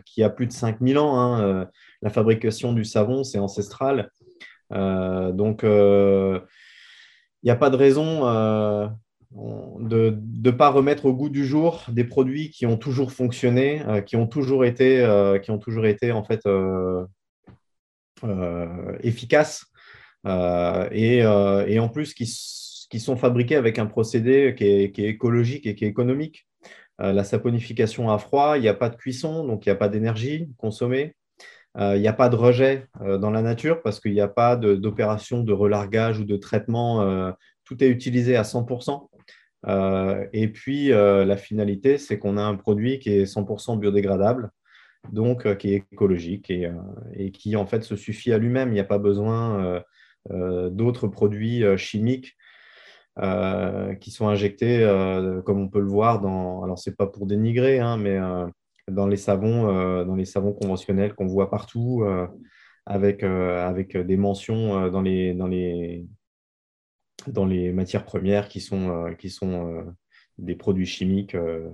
[0.05, 1.19] qui a plus de 5000 ans.
[1.19, 1.69] hein.
[2.03, 4.11] La fabrication du savon, c'est ancestral.
[4.73, 6.41] Euh, donc, euh,
[7.43, 8.91] il n'y a pas de raison euh, on-
[9.35, 14.01] de ne pas remettre au goût du jour des produits qui ont toujours fonctionné, euh,
[14.01, 17.05] qui ont toujours été, euh, qui ont toujours été en fait euh,
[19.01, 19.66] efficaces
[20.25, 25.88] et, en plus qui, sont fabriqués avec un procédé qui est, écologique et qui est
[25.88, 26.47] économique.
[27.01, 29.88] La saponification à froid, il n'y a pas de cuisson, donc il n'y a pas
[29.88, 31.16] d'énergie consommée.
[31.77, 35.42] Il n'y a pas de rejet dans la nature parce qu'il n'y a pas d'opération
[35.42, 37.35] de, relargage ou de traitement.
[37.64, 39.09] tout est utilisé à 100%.
[39.66, 44.50] Euh, et puis, euh, la finalité, c'est qu'on a un produit qui est 100% biodégradable,
[45.12, 48.70] donc euh, qui est écologique et, qui, en fait, se suffit à lui-même.
[48.70, 49.83] Il n'y a pas besoin
[50.31, 52.37] d'autres produits chimiques
[54.00, 54.81] qui sont injectés,
[55.44, 56.62] comme on peut le voir dans.
[56.64, 58.18] Alors, c'est pas pour dénigrer, hein, mais
[58.90, 62.05] dans les savons, dans les savons conventionnels qu'on voit partout,
[62.87, 66.07] avec, avec des mentions dans les, dans les,
[67.29, 69.83] dans les matières premières qui sont, euh, qui sont euh,
[70.39, 71.71] des produits chimiques euh,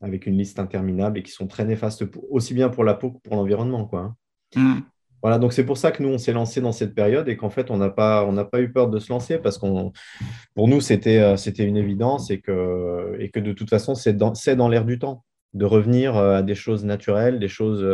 [0.00, 3.12] avec une liste interminable et qui sont très néfastes pour- aussi bien pour la peau
[3.12, 4.00] que pour l'environnement, quoi.
[4.00, 4.16] hein.
[4.56, 4.80] Mm.
[5.22, 7.48] Voilà, donc c'est pour ça que nous, on s'est lancé dans cette période et qu'en
[7.48, 9.92] fait, on n'a pas, on n'a pas eu peur de se lancer parce qu'on,
[10.56, 14.34] pour nous, c'était, c'était une évidence et que, et que de toute façon, c'est dans,
[14.34, 17.84] c'est dans l'air du temps de revenir à des choses naturelles, des choses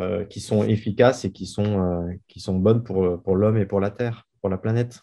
[0.00, 3.66] euh, qui sont efficaces et qui sont, euh, qui sont bonnes pour, pour l'homme et
[3.66, 5.02] pour la Terre, pour la planète.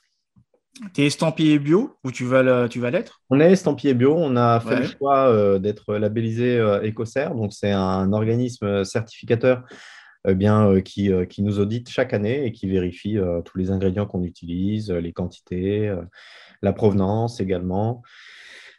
[0.94, 3.22] T'es estampillé bio ou tu vas le- tu vas l'être?
[3.30, 4.82] On est estampillé bio, on a fait Ouais.
[4.82, 6.82] le choix euh, d'être labellisé euh,
[7.36, 9.64] donc c'est un organisme certificateur
[10.28, 14.06] euh, bien, euh, qui, qui nous audite chaque année et qui vérifie tous les ingrédients
[14.06, 15.94] qu'on utilise, les quantités,
[16.62, 18.02] la provenance également.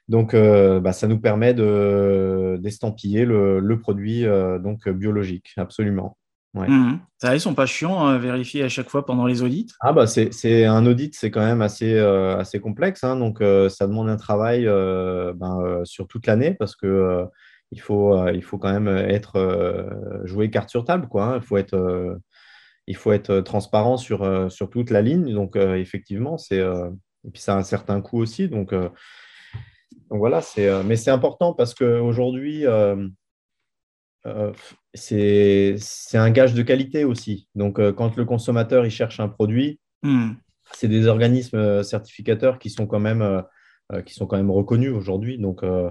[0.08, 4.24] Donc, bah, ça nous permet de, d'estampiller le, le produit
[4.62, 6.16] donc, biologique, absolument.
[6.56, 6.68] Ouais.
[6.68, 7.00] Mm.
[7.18, 9.66] Ça, ils sont pas chiants à vérifier à chaque fois pendant les audits?
[9.80, 13.40] Ah bah c'est, c'est un audit, c'est quand même assez, euh, assez complexe, hein, donc
[13.40, 17.24] euh, ça demande un travail euh, ben, sur toute l'année parce que
[17.72, 21.24] il faut, il faut quand même être jouer carte sur table, quoi.
[21.24, 21.36] hein.
[21.36, 22.18] Il faut être,
[22.86, 27.54] il faut être transparent sur, sur toute la ligne, donc effectivement, c'est et puis ça
[27.54, 28.92] a un certain coût aussi, donc, donc
[30.10, 33.08] voilà, c'est, mais c'est important parce qu'aujourd'hui, euh,
[34.26, 34.52] euh,
[34.96, 35.76] c'est,
[36.14, 37.48] un gage de qualité aussi.
[37.54, 40.34] Donc euh, quand le consommateur il cherche un produit, Mm.
[40.72, 44.92] c'est des organismes euh, certificateurs qui sont quand même, euh, qui sont quand même reconnus
[44.92, 45.38] aujourd'hui.
[45.38, 45.90] Donc, euh,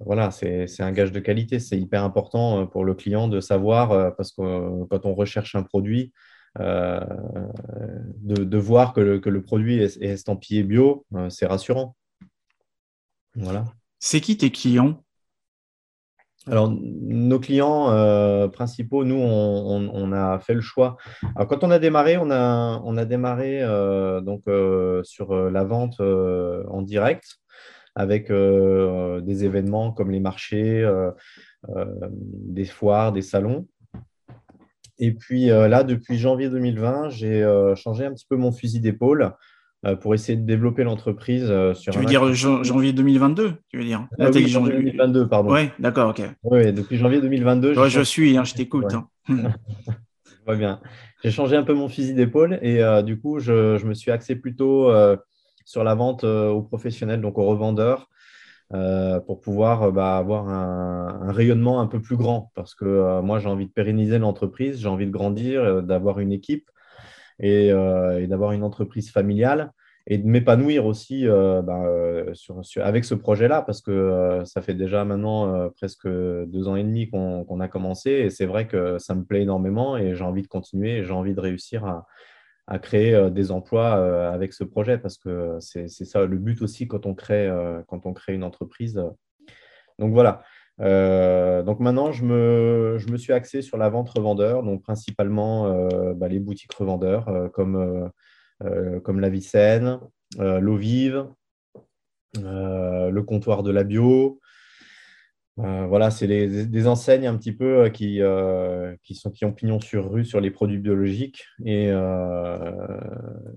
[0.00, 1.58] voilà, c'est un gage de qualité.
[1.58, 6.12] C'est hyper important pour le client de savoir, parce que quand on recherche un produit,
[6.56, 11.96] de, de voir que le, que le produit est, est estampillé bio, c'est rassurant.
[13.34, 13.64] Voilà.
[13.98, 15.02] C'est qui tes clients?
[16.50, 20.96] Alors, nos clients euh, principaux, nous, on, a fait le choix.
[21.36, 25.64] Alors, quand on a démarré, on a, on a démarré euh, donc, euh, sur la
[25.64, 27.36] vente en direct
[27.94, 30.88] avec des événements comme les marchés,
[31.66, 33.66] des foires, des salons.
[34.98, 39.32] Et puis là, depuis janvier 2020, j'ai changé un petit peu mon fusil d'épaule
[40.00, 43.84] pour essayer de développer l'entreprise euh, sur Tu veux dire jan- janvier 2022 Tu veux
[43.84, 44.08] dire?
[44.18, 45.52] Ah Là, oui, janvier janvier- 2022, pardon.
[45.52, 46.22] Ouais, d'accord, ok.
[46.44, 48.86] Oui, depuis janvier 2022, j'ai Ouais, je suis, hein, je t'écoute.
[48.86, 48.94] Ouais.
[48.94, 49.08] hein.
[50.46, 50.80] Très bien.
[51.22, 54.10] J'ai changé un peu mon fusil d'épaule et euh, du coup, je, je me suis
[54.10, 55.16] axé plutôt euh,
[55.64, 58.08] sur la vente euh, aux professionnels, donc aux revendeurs,
[58.74, 62.50] euh, pour pouvoir euh, bah, avoir un, un rayonnement un peu plus grand.
[62.54, 66.20] Parce que euh, moi, j'ai envie de pérenniser l'entreprise, j'ai envie de grandir, euh, d'avoir
[66.20, 66.70] une équipe
[67.40, 69.72] et, euh, et d'avoir une entreprise familiale
[70.06, 72.32] et de m'épanouir aussi euh, bah, euh,
[72.76, 77.60] avec ce projet-là parce que ça fait déjà maintenant presque deux ans et demi qu'on
[77.60, 81.04] a commencé et c'est vrai que ça me plaît énormément et j'ai envie de continuer
[81.04, 82.06] j'ai envie de réussir à,
[82.66, 87.04] à créer des emplois avec ce projet parce que c'est ça le but aussi quand
[87.04, 87.50] on crée,
[87.86, 89.02] quand on crée une entreprise.
[89.98, 90.42] Donc voilà.
[90.80, 95.66] Euh, donc maintenant, je me, je me suis axé sur la vente revendeur, donc principalement
[95.66, 98.10] euh, bah, les boutiques revendeurs euh, comme,
[99.04, 100.00] comme la Vicenne,
[100.38, 101.26] l'eau vive,
[102.34, 104.40] le comptoir de la bio,
[105.56, 108.20] voilà, c'est des enseignes un petit peu qui,
[109.04, 111.44] qui, sont, qui ont pignon sur rue sur les produits biologiques.
[111.64, 111.86] Et,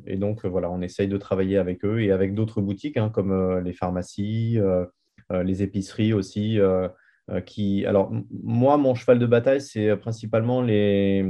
[0.05, 3.59] et donc, voilà, on essaye de travailler avec eux et avec d'autres boutiques hein, comme
[3.61, 4.59] les pharmacies,
[5.31, 6.59] les épiceries aussi.
[7.45, 7.85] Qui...
[7.85, 8.11] Alors,
[8.43, 11.23] moi, mon cheval de bataille, c'est principalement les,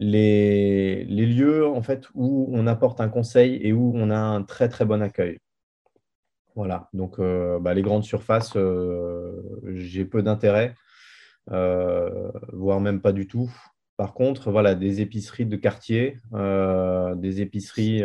[0.00, 4.68] les, lieux en fait, où on apporte un conseil et où on a un très,
[4.68, 5.38] très bon accueil.
[6.56, 9.40] Voilà, donc euh, bah, les grandes surfaces, euh,
[9.74, 10.74] j'ai peu d'intérêt,
[11.52, 13.50] euh, voire même pas du tout.
[13.96, 18.02] Par contre, voilà, des épiceries de quartier, des épiceries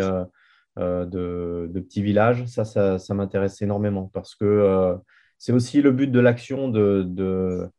[0.78, 2.65] de, petits villages, ça,
[2.99, 4.97] ça, m'intéresse énormément parce que
[5.45, 7.69] c'est aussi le but de l'action de, de,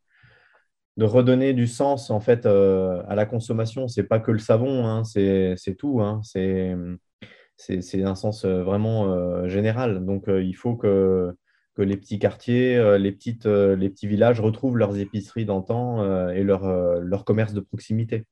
[1.01, 3.89] redonner du sens en fait à la consommation.
[3.89, 6.01] C'est pas que le savon, hein, c'est tout.
[6.01, 10.05] Hein, c'est un sens euh, vraiment euh, général.
[10.07, 11.35] Donc, euh, il faut que,
[11.75, 16.69] que les petits quartiers, les, petites, les petits villages retrouvent leurs épiceries d'antan et leur,
[17.01, 18.27] leur commerce de proximité.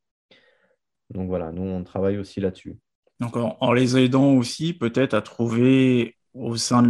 [1.10, 2.78] Donc voilà, nous, on travaille aussi là-dessus.
[3.18, 6.82] Donc, en, les aidant aussi peut-être à trouver au sein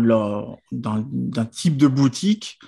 [0.73, 2.59] d'un type de boutique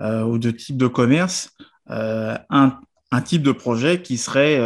[0.00, 1.50] ou de type de commerce
[1.88, 2.78] un,
[3.10, 4.58] un, type de projet qui serait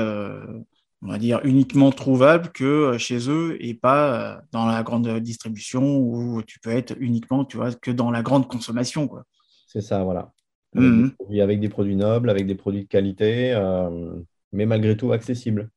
[1.03, 5.09] on va dire, uniquement trouvable que euh, chez eux et pas euh, dans la grande
[5.19, 9.09] distribution où tu peux être uniquement, tu vois, que dans la grande consommation.
[9.09, 9.25] Quoi.
[9.67, 10.33] C'est ça, voilà.
[10.75, 11.61] Avec, mmh.
[11.61, 14.15] des produits nobles, avec des produits de qualité, euh,
[14.53, 15.71] mais malgré tout accessibles.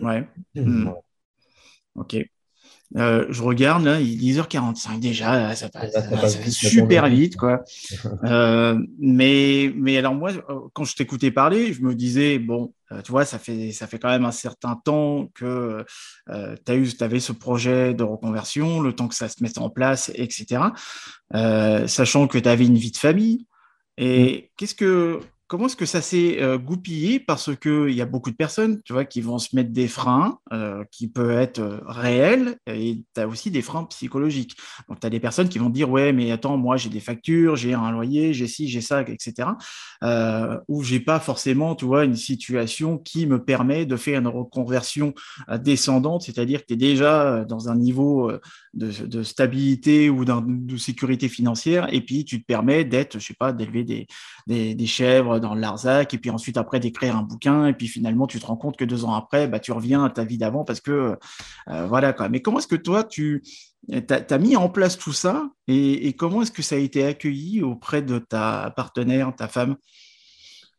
[0.00, 0.28] Ouais.
[0.54, 0.90] Mmh.
[1.96, 2.16] Ok.
[2.96, 7.62] Euh, je regarde, là, il est 10h45 déjà, ça passe, super vite, quoi.
[8.24, 10.32] euh, mais, mais alors moi,
[10.72, 13.98] quand je t'écoutais parler, je me disais, bon, euh, tu vois, ça fait, ça fait
[13.98, 15.84] quand même un certain temps que
[16.28, 20.10] euh, tu avais ce projet de reconversion, le temps que ça se mette en place,
[20.14, 20.62] etc.
[21.34, 23.46] Euh, sachant que tu avais une vie de famille.
[23.98, 24.48] Et mmh.
[24.56, 25.20] qu'est-ce que,
[25.52, 28.94] Comment est-ce que ça s'est euh, goupillé Parce qu'il y a beaucoup de personnes, tu
[28.94, 33.20] vois, qui vont se mettre des freins euh, qui peuvent être euh, réels et tu
[33.20, 34.56] as aussi des freins psychologiques.
[34.88, 37.56] Donc, tu as des personnes qui vont dire, ouais, mais attends, moi, j'ai des factures,
[37.56, 39.50] j'ai un loyer, j'ai ci, j'ai ça, etc.
[40.02, 44.28] Euh, où j'ai pas forcément, tu vois, une situation qui me permet de faire une
[44.28, 45.12] reconversion
[45.60, 48.32] descendante, c'est-à-dire que tu es déjà dans un niveau
[48.72, 53.52] de, stabilité ou de sécurité financière et puis tu te permets d'être, je sais pas,
[53.52, 54.06] d'élever des,
[54.46, 57.88] des, des chèvres dans le Larzac, et puis ensuite après d'écrire un bouquin, et puis
[57.88, 60.38] finalement tu te rends compte que deux ans après, bah, tu reviens à ta vie
[60.38, 61.16] d'avant parce que
[61.68, 62.30] euh, voilà quoi.
[62.30, 63.42] Mais comment est-ce que toi tu
[63.90, 68.00] as, mis en place tout ça et, comment est-ce que ça a été accueilli auprès
[68.00, 69.76] de ta partenaire, ta femme?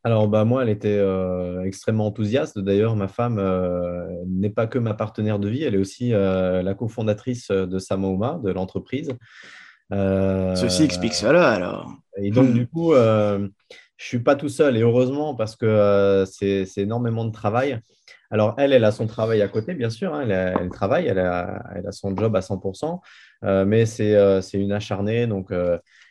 [0.06, 2.60] Alors, bah, moi, elle était euh, extrêmement enthousiaste.
[2.60, 6.74] D'ailleurs, ma femme euh, n'est pas que ma partenaire de vie, elle est aussi la
[6.74, 9.12] cofondatrice de Samaoma, de l'entreprise.
[9.92, 11.94] Ceci explique cela alors.
[12.18, 12.94] Et donc, du coup,
[13.98, 17.80] je suis pas tout seul et heureusement parce que euh, c'est énormément de travail.
[18.32, 20.14] Alors, elle, elle a son travail à côté, bien sûr.
[20.14, 23.00] Hein, elle, travaille, elle a, son job à 100%,
[23.44, 25.28] euh, mais euh, c'est une acharnée.
[25.28, 25.52] Donc,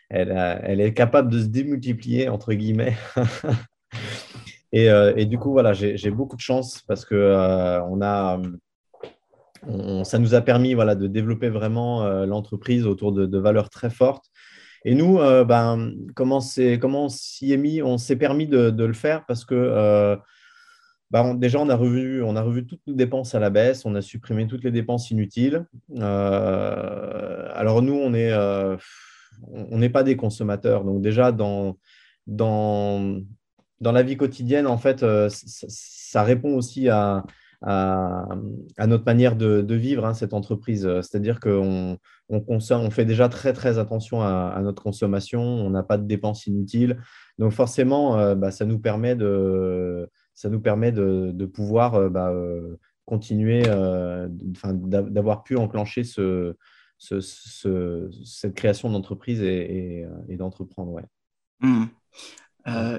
[0.09, 2.97] elle, elle, est capable de se démultiplier, entre guillemets.
[4.73, 8.41] et, du coup, voilà, j'ai beaucoup de chance parce que on a,
[10.05, 14.32] ça nous a permis voilà, de développer vraiment l'entreprise autour de, valeurs très fortes
[14.85, 16.41] et nous, euh, ben, comment,
[16.81, 20.17] comment on s'y est mis On s'est permis de, le faire parce que euh,
[21.11, 23.95] ben, déjà, on a, revu, on a revu toutes nos dépenses à la baisse, on
[23.95, 25.67] a supprimé toutes les dépenses inutiles.
[25.97, 28.33] Euh, alors nous, on n'est
[29.53, 30.85] on n'est pas des consommateurs.
[30.85, 31.79] Donc déjà, dans,
[32.27, 33.21] dans,
[33.81, 37.25] dans la vie quotidienne, en fait, ça, répond aussi à,
[37.63, 38.27] à,
[38.87, 40.89] notre manière de, vivre hein, cette entreprise.
[41.03, 41.99] C'est-à-dire qu'on
[42.49, 46.99] on, fait déjà très très attention à, notre consommation, on n'a pas de dépenses inutiles.
[47.39, 52.31] Donc forcément, euh, bah, ça nous permet de, ça nous permet de, pouvoir euh, bah,
[52.31, 53.63] euh, continuer,
[54.63, 56.55] d'avoir pu enclencher ce,
[56.99, 60.93] cette création d'entreprise et, d'entreprendre.
[60.93, 61.05] Ouais.
[61.61, 61.85] Mmh.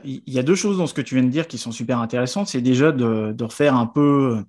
[0.04, 2.00] Il y a deux choses dans ce que tu viens de dire qui sont super
[2.00, 2.48] intéressantes.
[2.48, 4.44] C'est déjà de, refaire un peu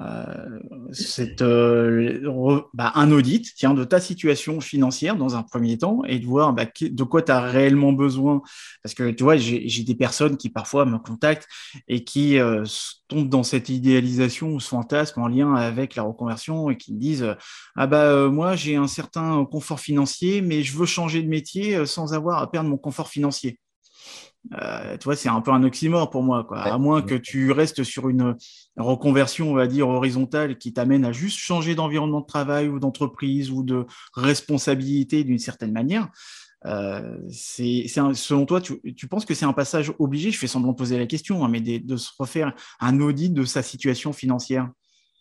[0.00, 0.60] euh,
[0.92, 6.18] c'est euh, bah, un audit tiens, de ta situation financière dans un premier temps et
[6.18, 8.42] de voir bah, de quoi tu as réellement besoin.
[8.82, 11.48] Parce que tu vois, j'ai des personnes qui parfois me contactent
[11.88, 12.64] et qui euh,
[13.08, 16.98] tombent dans cette idéalisation ou ce fantasme en lien avec la reconversion et qui me
[17.00, 17.34] disent
[17.76, 22.12] Ah bah moi j'ai un certain confort financier, mais je veux changer de métier sans
[22.14, 23.58] avoir à perdre mon confort financier.
[24.52, 26.60] Euh, tu vois, c'est un peu un oxymore pour moi, quoi.
[26.60, 28.36] À moins que tu restes sur une
[28.76, 33.50] reconversion, on va dire, horizontale qui t'amène à juste changer d'environnement de travail ou d'entreprise
[33.50, 36.08] ou de responsabilité d'une certaine manière.
[37.30, 40.30] c'est, selon toi, tu, penses que c'est un passage obligé?
[40.30, 43.44] Je fais semblant de poser la question, hein, mais de, se refaire un audit de
[43.44, 44.70] sa situation financière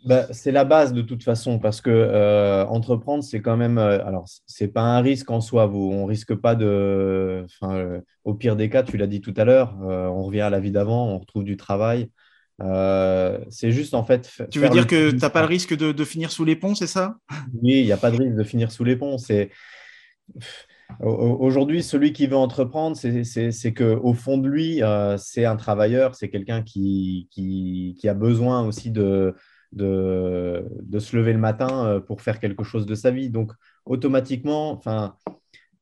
[0.05, 3.79] bah, c'est la base de toute façon, parce que euh, entreprendre, c'est quand même.
[3.79, 5.65] Euh, alors, c'est pas un risque en soi.
[5.65, 7.45] Vous, on risque pas de.
[7.63, 10.59] Euh, au pire des cas, tu l'as dit tout à l'heure, on revient à la
[10.59, 12.11] vie d'avant, on retrouve du travail.
[12.59, 14.29] c'est juste en fait.
[14.51, 16.87] Tu veux dire que tu n'as pas le risque de, finir sous les ponts, c'est
[16.87, 17.15] ça?
[17.61, 19.17] Oui, il n'y a pas de risque de finir sous les ponts.
[19.17, 19.49] C'est.
[20.99, 24.81] Aujourd'hui, celui qui veut entreprendre, c'est qu'au fond de lui,
[25.17, 29.33] c'est un travailleur, c'est quelqu'un qui, qui, a besoin aussi de,
[29.71, 33.29] de, se lever le matin euh, pour faire quelque chose de sa vie.
[33.29, 33.51] Donc,
[33.85, 35.15] automatiquement, enfin,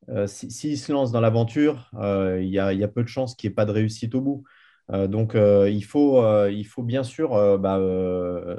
[0.10, 3.54] euh, s'il se lance dans l'aventure, euh, il y, a peu de chances qu'il n'y
[3.54, 4.44] ait pas de réussite au bout.
[5.08, 7.80] donc, il, faut, il faut bien sûr bah,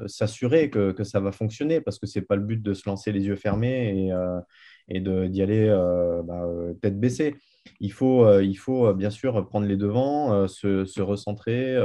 [0.06, 2.88] s'assurer que, que, ça va fonctionner parce que ce n'est pas le but de se
[2.88, 5.68] lancer les yeux fermés et, et d'y aller
[6.24, 6.46] bah,
[6.80, 7.36] tête baissée.
[7.80, 11.76] Il faut, il faut bien sûr prendre les devants, se, recentrer,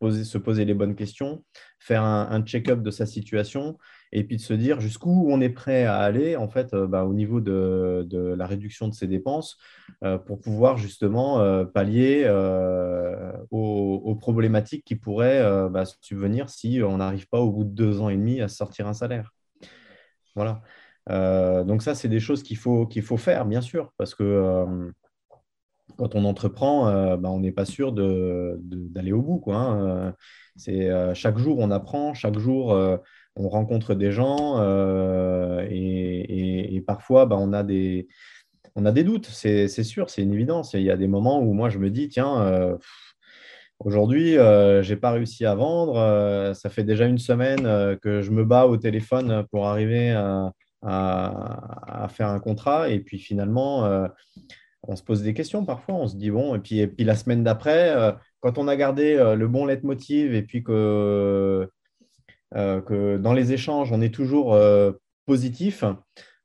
[0.00, 1.44] se poser les bonnes questions,
[1.78, 3.78] faire un, check-up de sa situation
[4.12, 7.04] et puis de se dire jusqu'où on est prêt à aller en fait euh, bah,
[7.04, 9.58] au niveau de, la réduction de ses dépenses
[10.04, 12.28] euh, pour pouvoir justement euh, pallier
[13.50, 18.08] aux, problématiques qui pourraient bah, subvenir si on n'arrive pas au bout de deux ans
[18.08, 19.32] et demi à sortir un salaire.
[20.34, 20.62] Voilà.
[21.64, 24.92] donc ça, c'est des choses qu'il faut, qu'il faut faire, bien sûr, parce que
[25.98, 29.42] quand on entreprend, euh, bah, on n'est pas sûr d'aller au bout.
[29.48, 30.14] Hein.
[30.68, 32.76] euh, euh, chaque jour, on apprend, chaque jour,
[33.36, 34.62] on rencontre des gens
[35.70, 38.06] et, parfois, bah, on, a des,
[39.04, 40.72] doutes, c'est, sûr, c'est une évidence.
[40.74, 42.78] Il y a des moments où moi, je me dis, tiens,
[43.80, 48.44] aujourd'hui, je n'ai pas réussi à vendre, ça fait déjà une semaine que je me
[48.44, 50.12] bats au téléphone pour arriver
[50.82, 54.08] à faire un contrat et puis finalement
[54.82, 57.16] on se pose des questions parfois, on se dit bon, et puis, et puis la
[57.16, 61.68] semaine d'après, euh, quand on a gardé euh, le bon leitmotiv et puis que,
[62.54, 64.56] euh, que dans les échanges, on est toujours
[65.26, 65.84] positif,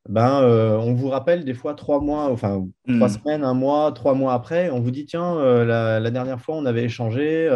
[0.10, 3.12] ben, on vous rappelle des fois trois mois, enfin trois hmm.
[3.12, 6.84] semaines, un mois, trois mois après, on vous dit tiens, la, dernière fois on avait
[6.84, 7.50] échangé,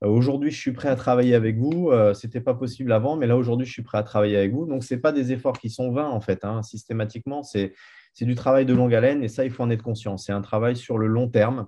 [0.00, 3.66] aujourd'hui je suis prêt à travailler avec vous, c'était pas possible avant, mais là aujourd'hui
[3.66, 4.64] je suis prêt à travailler avec vous.
[4.64, 6.62] Donc ce pas des efforts qui sont vains en fait, hein.
[6.62, 7.74] systématiquement, c'est
[8.12, 10.16] c'est du travail de longue haleine et ça, il faut en être conscient.
[10.16, 11.66] C'est un travail sur le long terme.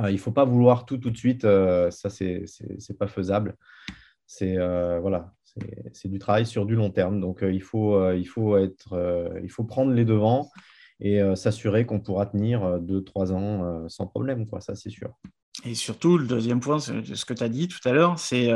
[0.00, 1.44] Euh, il ne faut pas vouloir tout tout de suite.
[1.44, 3.56] Euh, ça, c'est n'est pas faisable.
[4.26, 5.32] C'est euh, voilà,
[6.04, 7.20] du travail sur du long terme.
[7.20, 7.98] Donc, il, faut,
[8.56, 10.50] être, il faut prendre les devants
[11.00, 14.46] et s'assurer qu'on pourra tenir deux, trois ans sans problème.
[14.46, 14.60] Quoi.
[14.60, 15.12] Ça, c'est sûr.
[15.66, 18.50] Et surtout, le deuxième point, ce que tu as dit tout à l'heure, c'est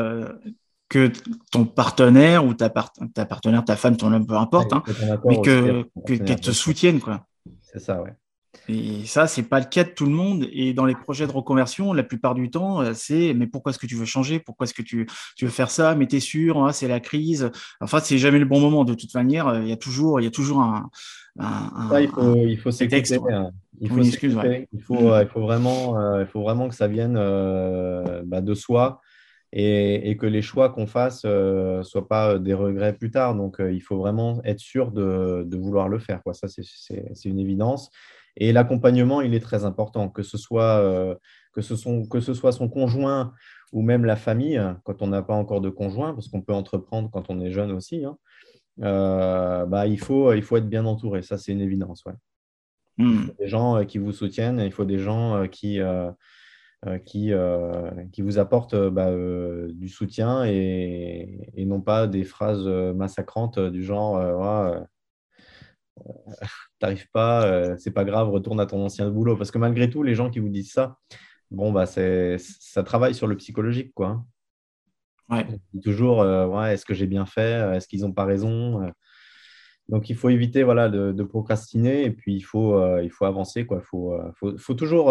[0.88, 1.10] que
[1.50, 4.82] ton partenaire ou ta, ta partenaire, ta femme, ton homme, peu importe, hein,
[5.24, 7.00] mais que, qu'elle te soutienne.
[7.00, 7.26] Quoi.
[7.60, 8.14] C'est ça, ouais.
[8.68, 10.46] Et ça, c'est pas le cas de tout le monde.
[10.52, 13.78] Et dans les projets de reconversion, la plupart du temps, euh, c'est mais pourquoi est-ce
[13.78, 14.40] que tu veux changer?
[14.40, 15.06] Pourquoi est-ce que tu,
[15.36, 15.94] tu, veux faire ça?
[15.94, 17.50] Mais t'es sûr hein, C'est la crise.
[17.80, 18.84] Enfin, c'est jamais le bon moment.
[18.84, 20.90] De toute manière, euh, il y a toujours, il y a toujours un.
[21.38, 23.18] ça, il faut, il faut s'écouter.
[23.30, 23.50] Hein.
[23.78, 25.22] Il faut, il, faut, mm.
[25.22, 27.14] il, faut vraiment, euh, il faut vraiment que ça vienne
[28.24, 29.00] bah, de soi
[29.52, 33.34] et, que les choix qu'on fasse ne euh, soient pas des regrets plus tard.
[33.34, 36.22] Donc, euh, il faut vraiment être sûr de, vouloir le faire.
[36.22, 36.34] Quoi.
[36.34, 37.90] Ça, c'est une évidence.
[38.36, 41.14] Et l'accompagnement, il est très important, que ce soit, euh,
[41.52, 41.74] que ce
[42.08, 43.32] que ce soit son conjoint
[43.72, 47.10] ou même la famille, quand on n'a pas encore de conjoint, parce qu'on peut entreprendre
[47.10, 48.04] quand on est jeune aussi.
[48.04, 48.16] Hein,
[48.76, 51.22] bah, il, faut, il faut être bien entouré.
[51.22, 52.04] Ça, c'est une évidence.
[52.04, 52.12] Ouais.
[52.98, 53.26] Hmm.
[53.38, 56.10] des gens qui vous soutiennent, il faut des gens qui euh,
[57.04, 59.10] qui, euh, qui vous apporte euh, bah,
[59.72, 64.20] du soutien et, et, non pas des phrases massacrantes du genre
[66.78, 69.36] t'arrives pas, c'est pas grave, retourne à ton ancien boulot.
[69.36, 70.98] Parce que malgré tout, les gens qui vous disent ça,
[71.50, 73.92] bon, bah, ça travaille sur le psychologique.
[73.94, 74.24] Quoi.
[75.30, 75.46] Ouais.
[75.82, 78.92] Toujours, ouais, est-ce que j'ai bien fait Est-ce qu'ils n'ont pas raison
[79.88, 83.66] Donc, il faut éviter voilà, de, procrastiner et puis il faut, il faut avancer.
[83.68, 85.10] Il faut, faut, faut, toujours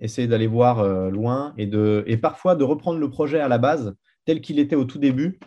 [0.00, 3.58] essayer d'aller voir euh, loin et, de, et parfois de reprendre le projet à la
[3.58, 3.94] base
[4.24, 5.38] tel qu'il était au tout début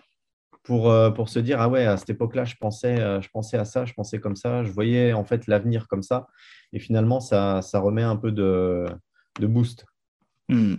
[0.63, 3.57] pour, euh, pour se dire, ah ouais, à cette époque-là, je pensais, euh, je pensais
[3.57, 6.27] à ça, je pensais comme ça, je voyais en fait l'avenir comme ça.
[6.73, 8.85] Et finalement, ça, ça remet un peu de,
[9.39, 9.85] de boost.
[10.49, 10.75] Hmm.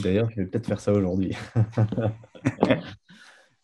[0.00, 1.36] D'ailleurs, je vais peut-être faire ça aujourd'hui.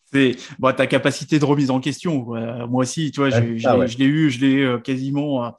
[0.05, 2.25] c'est bon, ta capacité de remise en question.
[2.67, 5.53] Moi aussi, tu vois, je, je l'ai eu, je l'ai quasiment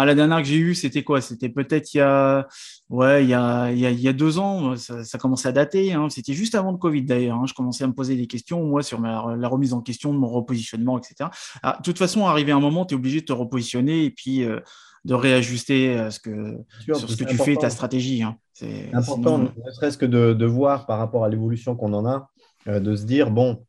[0.00, 1.20] ah, la dernière que j'ai eue, c'était quoi?
[1.20, 2.46] C'était peut-être il y a,
[2.88, 4.76] ouais, il y a, il y a, deux ans.
[4.76, 5.92] Ça, ça commençait à dater.
[5.92, 6.08] Hein.
[6.08, 7.36] C'était juste avant le Covid d'ailleurs.
[7.36, 7.46] Hein.
[7.48, 10.28] Je commençais à me poser des questions, moi, sur la remise en question de mon
[10.28, 11.30] repositionnement, etc.
[11.64, 14.12] Ah, de toute façon, arrivé à un moment, tu es obligé de te repositionner et
[14.12, 14.60] puis euh,
[15.04, 18.22] de réajuster ce que, sur ce que tu fais, ta stratégie.
[18.22, 18.36] Hein.
[18.52, 22.30] C'est important, ne serait-ce que de, de, voir par rapport à l'évolution qu'on en a,
[22.66, 23.64] de se dire, bon,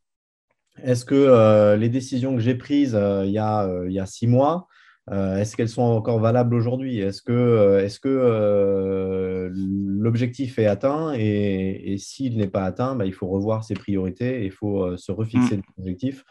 [0.84, 4.68] est-ce que les décisions que j'ai prises il, y a, il y a six mois,
[5.12, 7.00] est-ce qu'elles sont encore valables aujourd'hui?
[7.00, 11.14] Est-ce que, est que l'objectif est atteint?
[11.14, 15.12] Et, s'il n'est pas atteint, bah, il faut revoir ses priorités et il faut se
[15.12, 15.62] refixer mmh.
[15.62, 16.24] des objectifs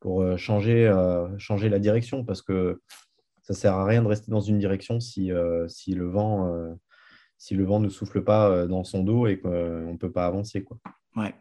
[0.00, 0.92] pour changer,
[1.38, 2.80] changer la direction parce que
[3.42, 5.30] ça ne sert à rien de rester dans une direction si,
[5.68, 6.76] si, le, vent,
[7.38, 10.64] si le vent ne souffle pas dans son dos et qu'on ne peut pas avancer.
[10.64, 10.78] Quoi.
[11.16, 11.34] Ouais.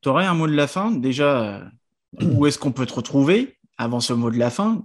[0.00, 0.90] Tu aurais un mot de la fin?
[0.90, 1.70] Déjà,
[2.20, 4.82] où est-ce qu'on peut te retrouver avant ce mot de la fin?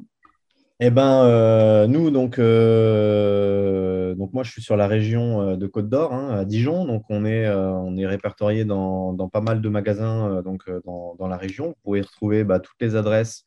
[0.86, 5.66] Eh ben, euh, nous, donc, euh, donc, moi, je suis sur la région euh, de
[5.66, 6.84] Côte d'Or, hein, à Dijon.
[6.84, 11.68] Donc, on est, est répertorié dans, pas mal de magasins donc, dans, la région.
[11.68, 13.46] Vous pouvez retrouver bah, toutes les adresses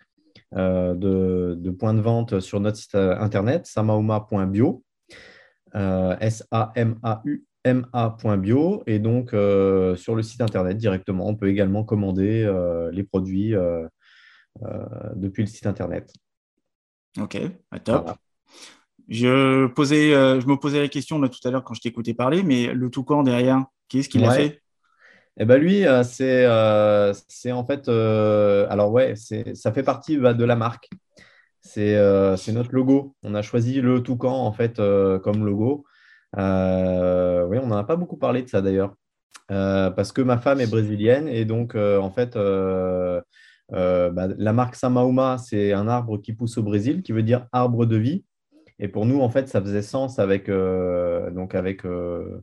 [0.53, 4.83] de, points de vente sur notre site internet, samauma.bio.
[5.75, 11.27] S-A-M-A-U ma.bio et donc sur le site internet directement.
[11.27, 12.51] On peut également commander
[12.93, 13.55] les produits
[15.17, 16.11] depuis le site internet.
[17.21, 17.39] Ok,
[17.71, 18.11] bah, top.
[19.09, 22.15] Je, posais, euh, je me posais la question là, tout à l'heure quand je t'écoutais
[22.15, 24.61] parler, mais le toucan derrière, qu'est-ce qu'il a fait?
[25.39, 27.13] Eh ben lui, euh, c'est euh,
[27.53, 30.89] en fait, alors ouais, ça fait partie bah, de la marque.
[31.61, 33.15] C'est notre logo.
[33.23, 35.85] On a choisi le toucan en fait comme logo.
[36.37, 38.95] oui, on n'en a pas beaucoup parlé de ça d'ailleurs,
[39.49, 42.37] parce que ma femme est brésilienne et donc en fait,
[43.73, 47.47] euh, bah, la marque Samauma, c'est un arbre qui pousse au Brésil, qui veut dire
[47.53, 48.25] arbre de vie.
[48.79, 52.43] Et pour nous, en fait, ça faisait sens avec, euh, donc avec, euh,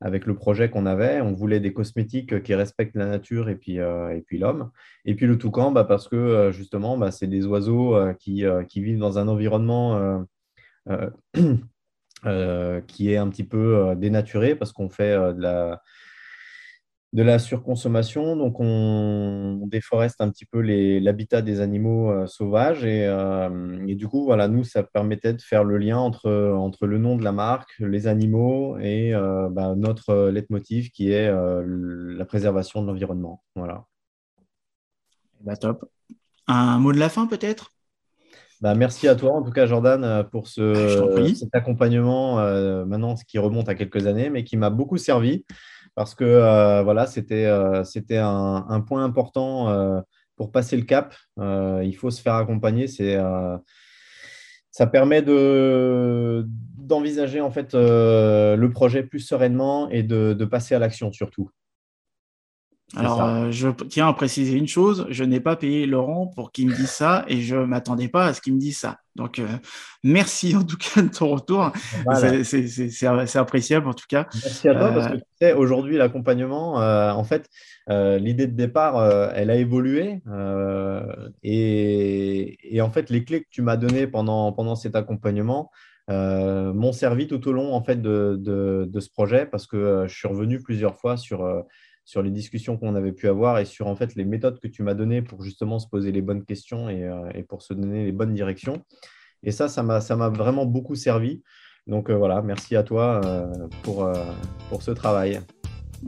[0.00, 1.20] avec le projet qu'on avait.
[1.20, 4.70] On voulait des cosmétiques qui respectent la nature et puis, et puis l'homme.
[5.04, 8.98] Et puis le toucan, bah, parce que justement, bah, c'est des oiseaux qui, qui, vivent
[8.98, 10.26] dans un environnement
[12.86, 15.82] qui est un petit peu dénaturé parce qu'on fait de la
[17.12, 18.36] de la surconsommation.
[18.36, 22.82] Donc, on, déforeste un petit peu l'habitat des animaux euh, sauvages.
[22.84, 26.98] Euh, et, du coup, voilà, nous, ça permettait de faire le lien entre, entre le
[26.98, 32.82] nom de la marque, les animaux et euh, bah, notre leitmotiv qui est la préservation
[32.82, 33.42] de l'environnement.
[33.54, 33.84] Voilà.
[35.40, 35.84] Bah, top.
[36.48, 37.72] Un mot de la fin, peut-être?
[38.60, 42.36] Bah, merci à toi, en tout cas, Jordan, pour ce, cet accompagnement,
[42.86, 45.44] maintenant, ce qui remonte à quelques années, mais qui m'a beaucoup servi
[45.96, 47.82] parce que euh, voilà, c'était euh,
[48.12, 50.00] un, point important euh,
[50.36, 51.14] pour passer le cap.
[51.38, 52.86] il faut se faire accompagner.
[52.86, 53.18] C'est
[54.70, 61.10] ça permet de d'envisager en fait le projet plus sereinement et de passer à l'action
[61.12, 61.50] surtout.
[62.94, 66.68] Alors, euh, je tiens à préciser une chose, je n'ai pas payé Laurent pour qu'il
[66.68, 68.98] me dise ça et je ne m'attendais pas à ce qu'il me dise ça.
[69.16, 69.46] Donc, euh,
[70.04, 71.72] merci en tout cas de ton retour.
[72.44, 74.28] C'est appréciable en tout cas.
[74.32, 77.48] Merci à toi parce que euh, tu sais, aujourd'hui, l'accompagnement, en fait,
[77.88, 80.20] l'idée de départ, elle a évolué
[81.42, 85.72] et, et, en fait, les clés que tu m'as données pendant, pendant cet accompagnement,
[86.08, 90.14] m'ont servi tout au long en fait de, de, de, ce projet parce que je
[90.14, 91.64] suis revenu plusieurs fois sur
[92.06, 94.84] sur les discussions qu'on avait pu avoir et sur en fait les méthodes que tu
[94.84, 98.12] m'as données pour justement se poser les bonnes questions et, euh, pour se donner les
[98.12, 98.84] bonnes directions.
[99.42, 101.42] Et ça, ça m'a vraiment beaucoup servi.
[101.88, 103.52] Donc euh, voilà, merci à toi euh,
[103.82, 104.08] pour,
[104.70, 105.40] pour ce travail.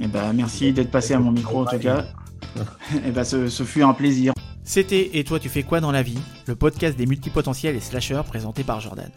[0.01, 2.07] Eh ben, merci d'être passé à mon micro en tout cas.
[3.05, 4.33] eh ben, ce, ce fut un plaisir.
[4.63, 6.19] C'était Et toi tu fais quoi dans la vie?
[6.47, 9.11] Le podcast des multipotentiels et slasheurs présenté par Jordan.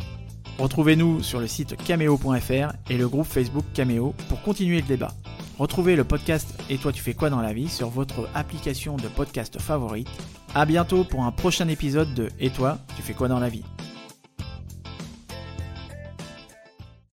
[0.62, 5.12] Retrouvez-nous sur le site cameo.fr et le groupe Facebook Cameo pour continuer le débat.
[5.58, 9.08] Retrouvez le podcast Et toi tu fais quoi dans la vie sur votre application de
[9.08, 10.08] podcast favorite.
[10.54, 13.64] A bientôt pour un prochain épisode de Et toi tu fais quoi dans la vie?